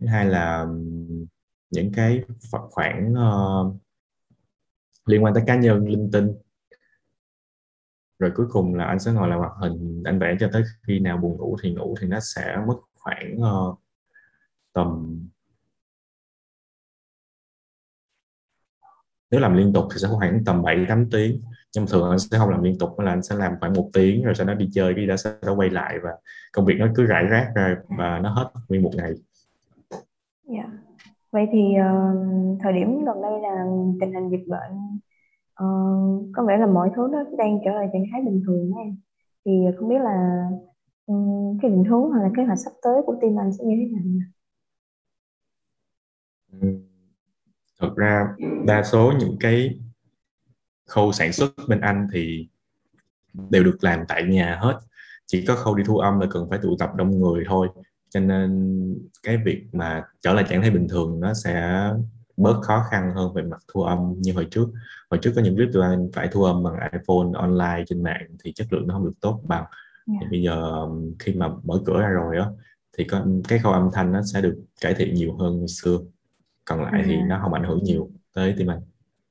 [0.00, 0.66] thứ hai là
[1.70, 2.22] những cái
[2.70, 3.76] khoản uh,
[5.06, 6.32] liên quan tới cá nhân linh tinh
[8.22, 10.98] rồi cuối cùng là anh sẽ ngồi làm hoạt hình anh vẽ cho tới khi
[10.98, 13.78] nào buồn ngủ thì ngủ thì nó sẽ mất khoảng uh,
[14.72, 15.18] tầm
[19.30, 21.42] nếu làm liên tục thì sẽ khoảng tầm 7 8 tiếng
[21.74, 23.90] nhưng thường anh sẽ không làm liên tục mà là anh sẽ làm khoảng một
[23.92, 26.10] tiếng rồi sau đó đi chơi đi đã sẽ đã quay lại và
[26.52, 29.12] công việc nó cứ rải rác ra và nó hết nguyên một ngày.
[30.48, 30.70] Yeah.
[31.30, 33.64] Vậy thì uh, thời điểm gần đây là
[34.00, 34.98] tình hình dịch bệnh
[35.54, 35.66] ờ,
[36.34, 38.96] có vẻ là mọi thứ nó đang trở lại trạng thái bình thường em.
[39.44, 40.46] Thì không biết là
[41.06, 43.76] um, cái định hướng hoặc là kế hoạch sắp tới của team anh sẽ như
[43.78, 44.20] thế nào nhỉ?
[46.60, 46.68] Ừ,
[47.80, 48.28] thực ra
[48.66, 49.78] đa số những cái
[50.86, 52.48] khâu sản xuất bên anh thì
[53.50, 54.80] đều được làm tại nhà hết
[55.26, 57.68] chỉ có khâu đi thu âm là cần phải tụ tập đông người thôi
[58.08, 58.78] cho nên
[59.22, 61.84] cái việc mà trở lại trạng thái bình thường nó sẽ
[62.42, 64.66] bớt khó khăn hơn về mặt thu âm như hồi trước
[65.10, 68.26] hồi trước có những clip tụi anh phải thu âm bằng iPhone online trên mạng
[68.44, 69.64] thì chất lượng nó không được tốt bằng
[70.08, 70.20] yeah.
[70.20, 70.86] thì bây giờ
[71.18, 72.46] khi mà mở cửa ra rồi á
[72.98, 75.98] thì có cái khâu âm thanh nó sẽ được cải thiện nhiều hơn xưa
[76.64, 77.02] còn lại à.
[77.06, 78.80] thì nó không ảnh hưởng nhiều tới tim anh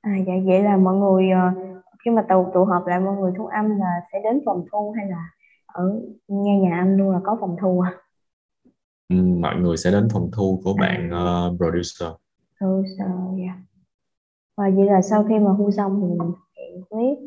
[0.02, 1.52] à dạ vậy là mọi người ờ,
[2.06, 4.94] khi mà tụ tụ họp lại mọi người thu âm là sẽ đến phòng thu
[4.98, 5.30] hay là
[5.66, 7.92] ở nghe nhà anh luôn là có phòng thu à?
[9.40, 10.82] Mọi người sẽ đến phòng thu của à.
[10.82, 12.10] bạn uh, producer
[13.00, 13.06] dạ
[13.38, 13.58] yeah.
[14.58, 17.18] và vậy là sau khi mà thu xong thì mình hiện clip.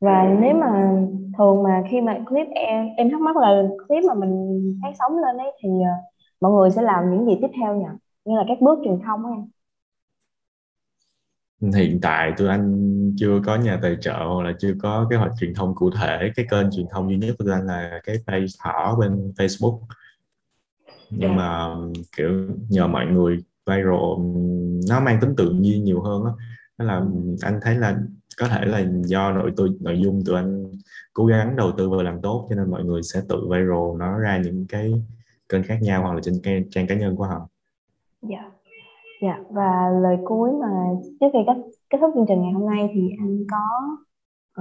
[0.00, 1.00] Và nếu mà
[1.38, 5.18] thường mà khi mà clip em em thắc mắc là clip mà mình phát sóng
[5.18, 5.86] lên ấy thì uh,
[6.40, 7.86] mọi người sẽ làm những gì tiếp theo nhỉ?
[8.24, 9.36] Như là các bước truyền thông ấy
[11.74, 15.32] hiện tại tụi anh chưa có nhà tài trợ hoặc là chưa có kế hoạch
[15.40, 16.30] truyền thông cụ thể.
[16.36, 19.78] Cái kênh truyền thông duy nhất của tụi anh là cái page thỏ bên Facebook.
[21.10, 21.36] Nhưng yeah.
[21.36, 21.74] mà
[22.16, 24.18] kiểu nhờ mọi người viral
[24.88, 26.36] nó mang tính tự nhiên nhiều hơn đó.
[26.78, 27.02] đó là
[27.42, 27.96] anh thấy là
[28.40, 30.72] có thể là do nội tôi nội dung tụi anh
[31.12, 34.18] cố gắng đầu tư vào làm tốt cho nên mọi người sẽ tự viral nó
[34.18, 34.92] ra những cái
[35.48, 37.48] kênh khác nhau hoặc là trên cái trang cá nhân của họ.
[38.22, 38.50] Dạ.
[39.22, 40.68] Dạ và lời cuối mà
[41.20, 41.56] trước khi kết
[41.90, 43.96] kết thúc chương trình ngày hôm nay thì anh có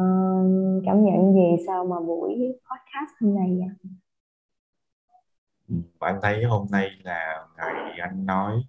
[0.01, 3.91] uh, cảm nhận gì sau mà buổi podcast hôm nay vậy?
[5.99, 8.64] Anh thấy hôm nay là ngày anh nói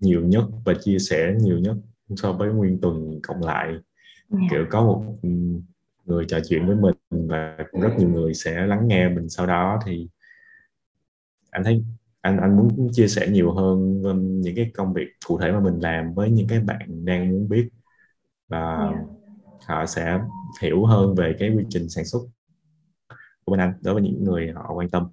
[0.00, 1.76] nhiều nhất và chia sẻ nhiều nhất
[2.16, 3.82] so với nguyên tuần cộng lại yeah.
[4.30, 4.38] Dạ.
[4.50, 5.04] kiểu có một
[6.04, 9.80] người trò chuyện với mình và rất nhiều người sẽ lắng nghe mình sau đó
[9.86, 10.08] thì
[11.50, 11.84] anh thấy
[12.20, 14.02] anh anh muốn chia sẻ nhiều hơn
[14.40, 17.48] những cái công việc cụ thể mà mình làm với những cái bạn đang muốn
[17.48, 17.68] biết
[18.48, 18.94] và yeah.
[19.68, 19.74] Dạ.
[19.74, 20.20] họ sẽ
[20.62, 22.20] hiểu hơn về cái quy trình sản xuất
[23.44, 25.12] của bên anh đối với những người họ quan tâm yeah.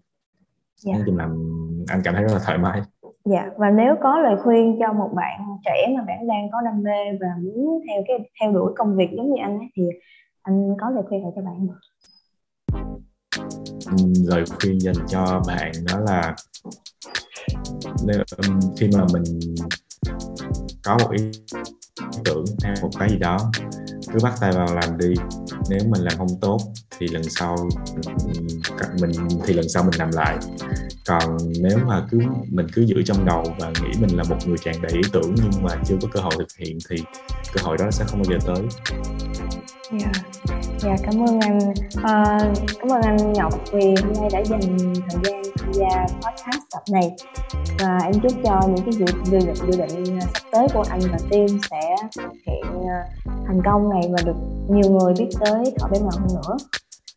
[0.78, 0.94] Dạ.
[0.94, 1.24] nói chung là
[1.88, 2.82] anh cảm thấy rất là thoải mái
[3.26, 6.84] dạ và nếu có lời khuyên cho một bạn trẻ mà bạn đang có đam
[6.84, 9.84] mê và muốn theo cái theo đuổi công việc giống như anh ấy thì
[10.42, 11.76] anh có lời khuyên nào cho bạn không?
[13.98, 16.36] Ừ, lời khuyên dành cho bạn đó là
[18.06, 18.24] nếu,
[18.78, 19.40] khi mà mình
[20.84, 21.24] có một ý
[22.26, 23.52] tưởng hay một cái gì đó
[24.14, 25.14] cứ bắt tay vào làm đi.
[25.70, 26.58] Nếu mình làm không tốt
[27.00, 27.56] thì lần sau
[29.02, 29.12] mình
[29.46, 30.38] thì lần sau mình làm lại.
[31.08, 32.20] Còn nếu mà cứ
[32.50, 35.36] mình cứ giữ trong đầu và nghĩ mình là một người tràn đầy ý tưởng
[35.36, 36.96] nhưng mà chưa có cơ hội thực hiện thì
[37.54, 38.68] cơ hội đó sẽ không bao giờ tới.
[39.92, 40.16] Yeah.
[40.84, 41.60] yeah, cảm ơn anh.
[42.04, 42.40] À,
[42.80, 44.78] cảm ơn anh Ngọc vì hôm nay đã dành
[45.10, 47.12] thời gian tham gia podcast tập này.
[47.80, 49.85] Và em chúc cho những cái dự, dự, định, dự định
[50.34, 52.88] sắp tới của anh và team sẽ thực hiện uh,
[53.48, 54.36] thành công này và được
[54.70, 56.58] nhiều người biết tới thọ bé màu hơn nữa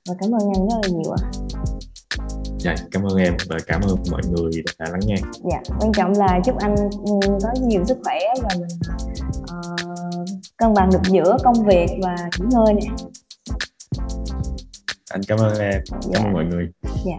[0.08, 1.30] và cảm ơn anh rất là nhiều ạ.
[2.58, 5.16] Dạ, cảm ơn em và cảm ơn mọi người đã lắng nghe.
[5.50, 6.74] Dạ, quan trọng là chúc anh
[7.06, 8.78] ừ, có nhiều sức khỏe và mình
[9.42, 12.86] uh, cân bằng được giữa công việc và nghỉ ngơi nè
[15.10, 16.20] anh cảm ơn em cảm dạ.
[16.24, 16.68] ơn mọi người
[17.04, 17.18] dạ